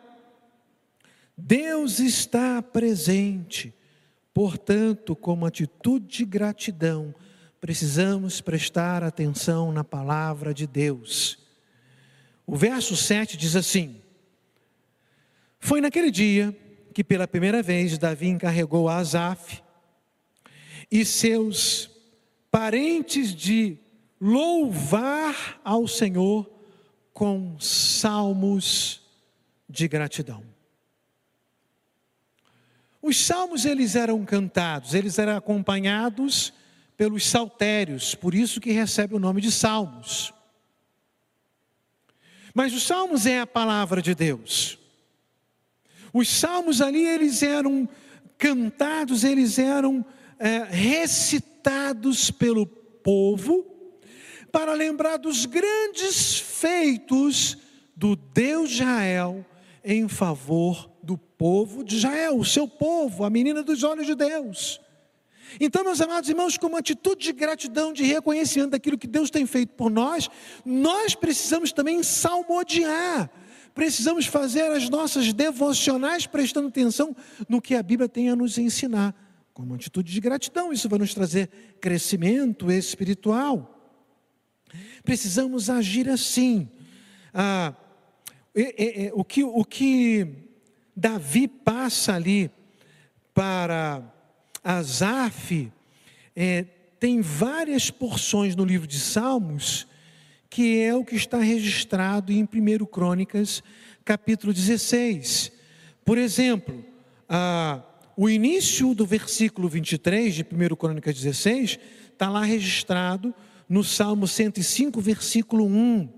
Deus 1.37 1.99
está 1.99 2.61
presente. 2.61 3.75
Portanto, 4.35 5.16
como 5.16 5.47
atitude 5.47 6.19
de 6.19 6.25
gratidão, 6.25 7.14
precisamos 7.61 8.41
prestar 8.41 9.03
atenção 9.03 9.73
na 9.73 9.83
palavra 9.83 10.55
de 10.55 10.66
Deus. 10.66 11.39
O 12.47 12.57
verso 12.57 12.97
7 12.97 13.37
diz 13.37 13.57
assim: 13.57 14.01
Foi 15.59 15.81
naquele 15.81 16.11
dia 16.11 16.57
que 16.95 17.05
pela 17.05 17.29
primeira 17.29 17.62
vez 17.62 17.99
Davi 17.99 18.29
encarregou 18.29 18.89
a 18.89 18.97
Asaf, 18.97 19.62
e 20.91 21.05
seus 21.05 21.91
parentes 22.51 23.34
de 23.34 23.78
louvar 24.20 25.61
ao 25.64 25.86
Senhor 25.86 26.51
com 27.12 27.59
salmos 27.61 29.03
de 29.68 29.86
gratidão. 29.86 30.43
Os 33.01 33.16
salmos 33.20 33.64
eles 33.64 33.95
eram 33.95 34.24
cantados, 34.24 34.95
eles 34.95 35.18
eram 35.18 35.36
acompanhados 35.36 36.53
pelos 36.97 37.26
saltérios, 37.26 38.14
por 38.14 38.34
isso 38.34 38.61
que 38.61 38.72
recebe 38.72 39.14
o 39.14 39.20
nome 39.20 39.41
de 39.41 39.53
salmos. 39.53 40.34
Mas 42.53 42.74
os 42.74 42.82
salmos 42.82 43.24
é 43.24 43.41
a 43.41 43.47
palavra 43.47 44.03
de 44.03 44.14
Deus. 44.14 44.78
Os 46.12 46.28
salmos 46.28 46.80
ali 46.80 47.07
eles 47.07 47.43
eram 47.43 47.89
cantados, 48.36 49.22
eles 49.22 49.59
eram 49.59 50.05
é, 50.39 50.64
recitados 50.64 52.30
pelo 52.30 52.66
povo 52.66 53.66
para 54.53 54.72
lembrar 54.72 55.16
dos 55.16 55.47
grandes 55.47 56.39
feitos 56.39 57.59
do 57.95 58.14
Deus 58.14 58.70
de 58.70 58.76
Israel 58.76 59.45
em 59.84 60.09
favor 60.09 60.91
do 61.03 61.16
povo 61.16 61.82
de 61.82 61.97
Israel, 61.97 62.36
o 62.36 62.45
seu 62.45 62.68
povo, 62.68 63.24
a 63.24 63.30
menina 63.30 63.62
dos 63.62 63.82
olhos 63.82 64.07
de 64.07 64.14
Deus. 64.14 64.80
Então, 65.59 65.82
meus 65.82 66.01
amados 66.01 66.28
irmãos, 66.28 66.59
como 66.59 66.76
atitude 66.76 67.24
de 67.24 67.32
gratidão, 67.32 67.93
de 67.93 68.05
reconhecimento 68.05 68.70
daquilo 68.70 68.99
que 68.99 69.07
Deus 69.07 69.30
tem 69.30 69.47
feito 69.47 69.70
por 69.70 69.91
nós, 69.91 70.28
nós 70.64 71.14
precisamos 71.14 71.72
também 71.72 72.03
salmodiar, 72.03 73.30
precisamos 73.74 74.26
fazer 74.26 74.70
as 74.70 74.91
nossas 74.91 75.32
devocionais 75.32 76.26
prestando 76.26 76.68
atenção 76.68 77.16
no 77.49 77.62
que 77.62 77.74
a 77.74 77.82
Bíblia 77.82 78.09
tem 78.09 78.28
a 78.28 78.36
nos 78.36 78.59
ensinar, 78.59 79.14
como 79.59 79.75
atitude 79.75 80.13
de 80.13 80.21
gratidão, 80.21 80.73
isso 80.73 80.89
vai 80.89 81.01
nos 81.01 81.13
trazer 81.13 81.49
crescimento 81.81 82.71
espiritual. 82.71 83.93
Precisamos 85.03 85.69
agir 85.69 86.09
assim. 86.09 86.69
Ah, 87.35 87.75
é, 88.55 89.07
é, 89.07 89.11
o, 89.13 89.25
que, 89.25 89.43
o 89.43 89.65
que 89.65 90.29
Davi 90.97 91.49
passa 91.49 92.15
ali 92.15 92.49
para 93.35 94.01
Asaf, 94.63 95.73
é, 96.37 96.63
tem 97.01 97.21
várias 97.21 97.91
porções 97.91 98.55
no 98.55 98.65
livro 98.65 98.87
de 98.87 99.01
Salmos, 99.01 99.89
que 100.49 100.79
é 100.79 100.95
o 100.95 101.05
que 101.05 101.17
está 101.17 101.39
registrado 101.39 102.33
em 102.33 102.45
1 102.45 102.87
Crônicas, 102.87 103.61
capítulo 104.05 104.53
16. 104.53 105.51
Por 106.05 106.17
exemplo, 106.17 106.85
a, 107.29 107.83
o 108.21 108.29
início 108.29 108.97
do 108.97 109.07
versículo 109.07 109.69
23 109.69 110.35
de 110.35 110.43
1 110.43 110.75
Crônicas 110.75 111.14
16 111.14 111.79
está 112.12 112.29
lá 112.29 112.43
registrado 112.43 113.33
no 113.69 113.85
Salmo 113.85 114.27
105, 114.27 115.01
versículo 115.01 115.64
1. 115.64 116.09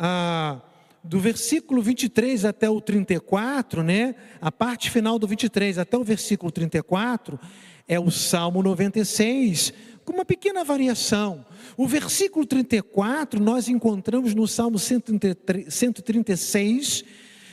A, 0.00 0.60
do 1.04 1.20
versículo 1.20 1.80
23 1.80 2.44
até 2.44 2.68
o 2.68 2.80
34, 2.80 3.84
né? 3.84 4.16
A 4.40 4.50
parte 4.50 4.90
final 4.90 5.16
do 5.16 5.28
23 5.28 5.78
até 5.78 5.96
o 5.96 6.02
versículo 6.02 6.50
34 6.50 7.38
é 7.86 8.00
o 8.00 8.10
Salmo 8.10 8.60
96, 8.60 9.72
com 10.04 10.14
uma 10.14 10.24
pequena 10.24 10.64
variação. 10.64 11.46
O 11.76 11.86
versículo 11.86 12.44
34 12.46 13.40
nós 13.40 13.68
encontramos 13.68 14.34
no 14.34 14.48
Salmo 14.48 14.76
136, 14.76 17.04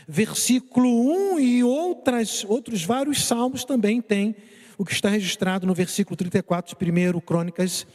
versículo 0.07 1.33
1 1.35 1.39
e 1.39 1.63
outras, 1.63 2.45
outros 2.45 2.83
vários 2.83 3.25
salmos 3.25 3.63
também 3.63 4.01
tem 4.01 4.35
o 4.77 4.85
que 4.85 4.93
está 4.93 5.09
registrado 5.09 5.65
no 5.65 5.73
versículo 5.73 6.15
34 6.15 6.75
de 6.77 6.91
1 6.91 7.19
Crônicas 7.21 7.87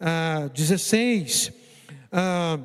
ah, 0.00 0.50
16. 0.54 1.52
Ah, 2.10 2.58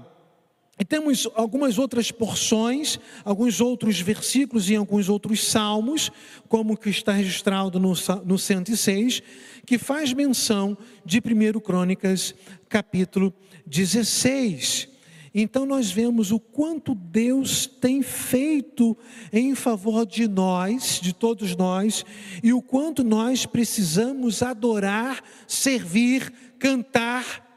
e 0.79 0.85
temos 0.85 1.27
algumas 1.33 1.79
outras 1.79 2.11
porções, 2.11 2.99
alguns 3.25 3.59
outros 3.59 3.99
versículos 3.99 4.69
e 4.69 4.75
alguns 4.75 5.09
outros 5.09 5.43
salmos, 5.43 6.11
como 6.47 6.73
o 6.73 6.77
que 6.77 6.89
está 6.89 7.13
registrado 7.13 7.79
no, 7.79 7.93
no 8.23 8.37
106, 8.37 9.23
que 9.65 9.79
faz 9.79 10.13
menção 10.13 10.77
de 11.03 11.17
1 11.17 11.59
Crônicas, 11.61 12.35
capítulo 12.69 13.33
16. 13.65 14.96
Então 15.39 15.67
nós 15.67 15.91
vemos 15.91 16.31
o 16.31 16.39
quanto 16.39 16.95
Deus 16.95 17.67
tem 17.67 18.01
feito 18.01 18.97
em 19.31 19.53
favor 19.53 20.03
de 20.03 20.27
nós, 20.27 20.99
de 20.99 21.13
todos 21.13 21.55
nós, 21.55 22.03
e 22.41 22.51
o 22.51 22.59
quanto 22.59 23.03
nós 23.03 23.45
precisamos 23.45 24.41
adorar, 24.41 25.23
servir, 25.47 26.33
cantar, 26.57 27.47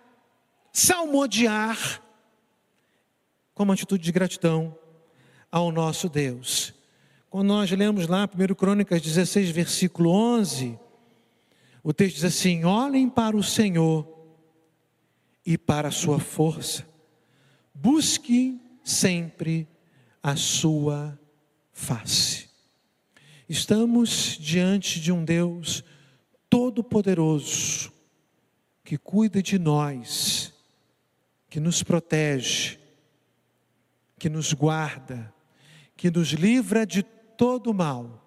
salmodiar, 0.70 2.02
como 3.54 3.72
atitude 3.72 4.04
de 4.04 4.12
gratidão 4.12 4.76
ao 5.50 5.72
nosso 5.72 6.06
Deus. 6.06 6.74
Quando 7.30 7.48
nós 7.48 7.70
lemos 7.70 8.06
lá 8.06 8.28
1 8.28 8.54
Crônicas 8.56 9.00
16, 9.00 9.48
versículo 9.48 10.10
11, 10.10 10.78
o 11.82 11.94
texto 11.94 12.16
diz 12.16 12.24
assim: 12.24 12.62
Olhem 12.62 13.08
para 13.08 13.34
o 13.34 13.42
Senhor 13.42 14.06
e 15.46 15.56
para 15.56 15.88
a 15.88 15.92
sua 15.92 16.18
força, 16.18 16.89
busquem 17.82 18.60
sempre 18.84 19.66
a 20.22 20.36
sua 20.36 21.18
face. 21.72 22.50
Estamos 23.48 24.36
diante 24.38 25.00
de 25.00 25.10
um 25.10 25.24
Deus 25.24 25.82
todo-poderoso, 26.48 27.90
que 28.84 28.98
cuida 28.98 29.42
de 29.42 29.58
nós, 29.58 30.52
que 31.48 31.58
nos 31.58 31.82
protege, 31.82 32.78
que 34.18 34.28
nos 34.28 34.52
guarda, 34.52 35.32
que 35.96 36.10
nos 36.10 36.28
livra 36.32 36.84
de 36.84 37.02
todo 37.02 37.72
mal. 37.72 38.18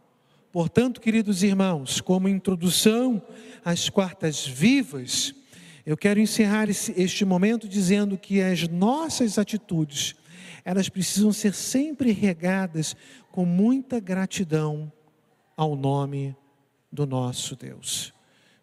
Portanto, 0.51 0.99
queridos 0.99 1.43
irmãos, 1.43 2.01
como 2.01 2.27
introdução 2.27 3.21
às 3.63 3.87
quartas 3.87 4.47
vivas, 4.47 5.35
eu 5.85 5.97
quero 5.97 6.19
encerrar 6.19 6.69
esse, 6.69 6.93
este 6.99 7.25
momento 7.25 7.67
dizendo 7.67 8.17
que 8.17 8.41
as 8.41 8.67
nossas 8.67 9.37
atitudes, 9.37 10.15
elas 10.63 10.87
precisam 10.87 11.33
ser 11.33 11.53
sempre 11.53 12.11
regadas 12.11 12.95
com 13.31 13.45
muita 13.45 13.99
gratidão 13.99 14.91
ao 15.57 15.75
nome 15.75 16.35
do 16.91 17.05
nosso 17.05 17.55
Deus. 17.55 18.13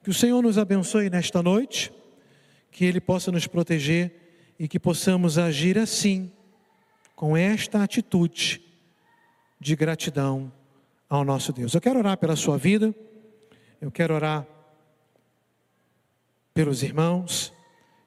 Que 0.03 0.11
o 0.11 0.15
Senhor 0.15 0.41
nos 0.43 0.57
abençoe 0.57 1.11
nesta 1.11 1.43
noite, 1.43 1.93
que 2.71 2.85
Ele 2.85 3.01
possa 3.01 3.31
nos 3.31 3.47
proteger 3.47 4.55
e 4.59 4.67
que 4.67 4.79
possamos 4.79 5.37
agir 5.37 5.79
assim 5.79 6.33
com 7.15 7.37
esta 7.37 7.83
atitude 7.83 8.63
de 9.61 9.77
gratidão 9.77 10.51
ao 11.09 11.23
nosso 11.23 11.53
Deus. 11.53 11.75
Eu 11.75 11.81
quero 11.83 11.99
orar 11.99 12.17
pela 12.17 12.35
sua 12.35 12.57
vida, 12.57 12.95
eu 13.79 13.91
quero 13.91 14.15
orar 14.15 14.47
pelos 16.53 16.83
irmãos, 16.83 17.53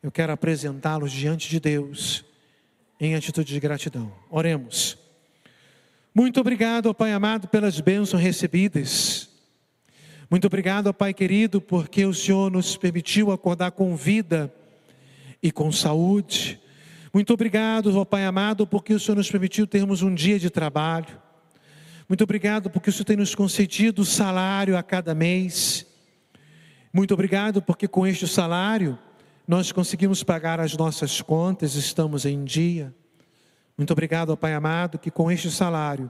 eu 0.01 0.11
quero 0.11 0.33
apresentá-los 0.33 1.11
diante 1.11 1.49
de 1.49 1.59
Deus 1.59 2.25
em 2.99 3.15
atitude 3.15 3.53
de 3.53 3.59
gratidão. 3.59 4.11
Oremos. 4.29 4.97
Muito 6.13 6.39
obrigado, 6.39 6.93
Pai 6.93 7.11
amado, 7.11 7.47
pelas 7.47 7.79
bênçãos 7.79 8.21
recebidas. 8.21 9.29
Muito 10.29 10.47
obrigado, 10.47 10.93
Pai 10.93 11.13
querido, 11.13 11.61
porque 11.61 12.05
o 12.05 12.13
Senhor 12.13 12.51
nos 12.51 12.77
permitiu 12.77 13.31
acordar 13.31 13.71
com 13.71 13.95
vida 13.95 14.53
e 15.41 15.51
com 15.51 15.71
saúde. 15.71 16.59
Muito 17.13 17.33
obrigado, 17.33 17.97
ó 17.97 18.05
Pai 18.05 18.25
amado, 18.25 18.65
porque 18.65 18.93
o 18.93 18.99
Senhor 18.99 19.15
nos 19.15 19.29
permitiu 19.29 19.67
termos 19.67 20.01
um 20.01 20.13
dia 20.13 20.39
de 20.39 20.49
trabalho. 20.49 21.21
Muito 22.09 22.23
obrigado 22.23 22.69
porque 22.69 22.89
o 22.89 22.93
Senhor 22.93 23.05
tem 23.05 23.17
nos 23.17 23.33
concedido 23.33 24.03
salário 24.03 24.77
a 24.77 24.83
cada 24.83 25.15
mês. 25.15 25.85
Muito 26.93 27.13
obrigado 27.13 27.61
porque 27.61 27.87
com 27.87 28.05
este 28.05 28.27
salário 28.27 28.97
nós 29.47 29.71
conseguimos 29.71 30.23
pagar 30.23 30.59
as 30.59 30.77
nossas 30.77 31.21
contas, 31.21 31.75
estamos 31.75 32.25
em 32.25 32.43
dia. 32.43 32.93
Muito 33.75 33.91
obrigado, 33.91 34.29
ó 34.29 34.35
Pai 34.35 34.53
amado, 34.53 34.99
que 34.99 35.09
com 35.09 35.31
este 35.31 35.49
salário 35.49 36.09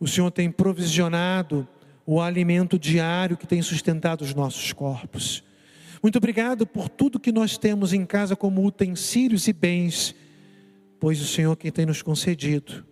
o 0.00 0.08
Senhor 0.08 0.30
tem 0.30 0.50
provisionado 0.50 1.68
o 2.06 2.20
alimento 2.20 2.78
diário 2.78 3.36
que 3.36 3.46
tem 3.46 3.60
sustentado 3.60 4.22
os 4.22 4.34
nossos 4.34 4.72
corpos. 4.72 5.44
Muito 6.02 6.16
obrigado 6.16 6.66
por 6.66 6.88
tudo 6.88 7.20
que 7.20 7.30
nós 7.30 7.58
temos 7.58 7.92
em 7.92 8.06
casa 8.06 8.34
como 8.34 8.66
utensílios 8.66 9.46
e 9.46 9.52
bens 9.52 10.14
pois 10.98 11.20
o 11.20 11.26
Senhor 11.26 11.56
quem 11.56 11.70
tem 11.70 11.86
nos 11.86 12.02
concedido. 12.02 12.84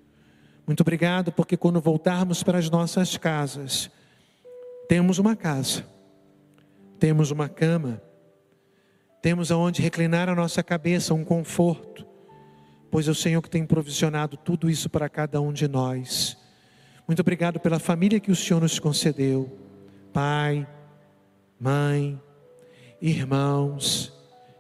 Muito 0.67 0.81
obrigado, 0.81 1.33
porque 1.33 1.57
quando 1.57 1.81
voltarmos 1.81 2.43
para 2.43 2.59
as 2.59 2.71
nossas 2.71 3.17
casas, 3.17 3.91
temos 4.89 5.19
uma 5.19 5.37
casa, 5.37 5.87
temos 6.99 7.31
uma 7.31 7.49
cama, 7.49 8.03
temos 9.21 9.51
aonde 9.51 9.83
reclinar 9.83 10.29
a 10.29 10.35
nossa 10.35 10.63
cabeça, 10.63 11.15
um 11.15 11.25
conforto, 11.25 12.07
pois 12.91 13.09
é 13.09 13.11
o 13.11 13.15
Senhor 13.15 13.41
que 13.43 13.51
tem 13.51 13.67
provisionado 13.67 14.37
tudo 14.37 14.69
isso 14.69 14.89
para 14.91 15.09
cada 15.09 15.41
um 15.41 15.53
de 15.53 15.67
nós. 15.67 16.37
Muito 17.07 17.21
obrigado 17.21 17.59
pela 17.61 17.79
família 17.79 18.21
que 18.21 18.31
o 18.31 18.37
Senhor 18.37 18.61
nos 18.61 18.79
concedeu, 18.79 19.59
pai, 20.13 20.67
mãe, 21.59 22.21
irmãos, 23.01 24.13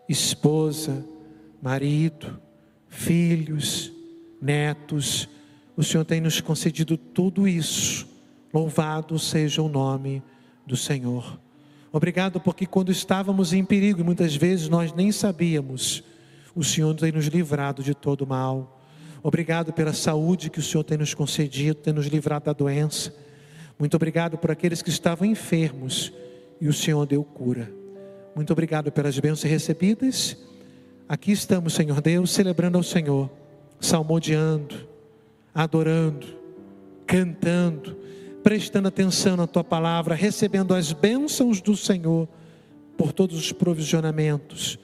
esposa, 0.09 1.07
marido, 1.63 2.41
filhos, 2.89 3.93
netos. 4.41 5.29
O 5.77 5.83
Senhor 5.83 6.05
tem 6.05 6.21
nos 6.21 6.41
concedido 6.41 6.97
tudo 6.97 7.49
isso. 7.49 8.07
Louvado 8.53 9.19
seja 9.19 9.63
o 9.63 9.69
nome 9.69 10.23
do 10.67 10.77
Senhor. 10.77 11.44
Obrigado 11.95 12.41
porque 12.41 12.67
quando 12.67 12.91
estávamos 12.91 13.53
em 13.53 13.65
perigo, 13.65 14.01
e 14.01 14.03
muitas 14.03 14.35
vezes 14.35 14.69
nós 14.69 14.93
nem 14.93 15.13
sabíamos, 15.13 16.03
o 16.53 16.65
Senhor 16.65 16.93
tem 16.97 17.13
nos 17.13 17.27
livrado 17.27 17.85
de 17.85 17.95
todo 17.95 18.27
mal. 18.27 18.83
Obrigado 19.23 19.73
pela 19.73 19.93
saúde 19.93 20.51
que 20.51 20.59
o 20.59 20.63
Senhor 20.63 20.83
tem 20.83 20.99
nos 20.99 21.15
concedido, 21.15 21.77
tem 21.77 21.93
nos 21.93 22.07
livrado 22.07 22.47
da 22.47 22.53
doença. 22.53 23.15
Muito 23.79 23.95
obrigado 23.95 24.37
por 24.37 24.51
aqueles 24.51 24.83
que 24.83 24.91
estavam 24.91 25.25
enfermos 25.25 26.13
e 26.61 26.67
o 26.67 26.73
Senhor 26.73 27.07
deu 27.07 27.23
cura. 27.23 27.73
Muito 28.35 28.53
obrigado 28.53 28.91
pelas 28.91 29.17
bênçãos 29.21 29.49
recebidas. 29.49 30.37
Aqui 31.09 31.31
estamos, 31.31 31.75
Senhor 31.75 32.01
Deus, 32.01 32.33
celebrando 32.33 32.77
ao 32.77 32.83
Senhor, 32.83 33.31
salmodiando, 33.79 34.75
adorando, 35.55 36.27
cantando, 37.07 37.97
prestando 38.45 38.89
atenção 38.89 39.39
na 39.39 39.47
tua 39.47 39.65
palavra, 39.65 40.15
recebendo 40.15 40.75
as 40.75 40.93
bênçãos 40.93 41.63
do 41.63 41.75
Senhor 41.75 42.29
por 42.95 43.11
todos 43.11 43.39
os 43.39 43.51
provisionamentos. 43.51 44.79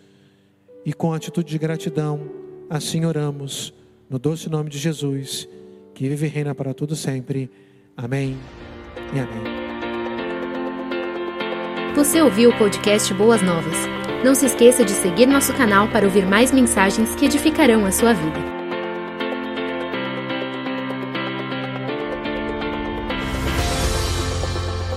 E 0.84 0.94
com 0.94 1.12
atitude 1.12 1.50
de 1.50 1.58
gratidão, 1.58 2.22
assim 2.70 3.04
oramos, 3.04 3.74
no 4.08 4.18
doce 4.18 4.48
nome 4.48 4.70
de 4.70 4.78
Jesus, 4.78 5.46
que 5.94 6.08
vive 6.08 6.26
e 6.26 6.30
reina 6.30 6.54
para 6.54 6.72
todo 6.72 6.96
sempre. 6.96 7.50
Amém 7.94 8.34
e 9.14 9.20
amém. 9.20 9.44
Você 11.94 12.22
ouviu 12.22 12.48
o 12.48 12.56
podcast 12.56 13.12
Boas 13.12 13.42
Novas? 13.42 13.76
Não 14.24 14.34
se 14.34 14.46
esqueça 14.46 14.82
de 14.86 14.92
seguir 14.92 15.26
nosso 15.26 15.52
canal 15.52 15.86
para 15.88 16.06
ouvir 16.06 16.24
mais 16.24 16.50
mensagens 16.50 17.14
que 17.14 17.26
edificarão 17.26 17.84
a 17.84 17.92
sua 17.92 18.14
vida. 18.14 18.59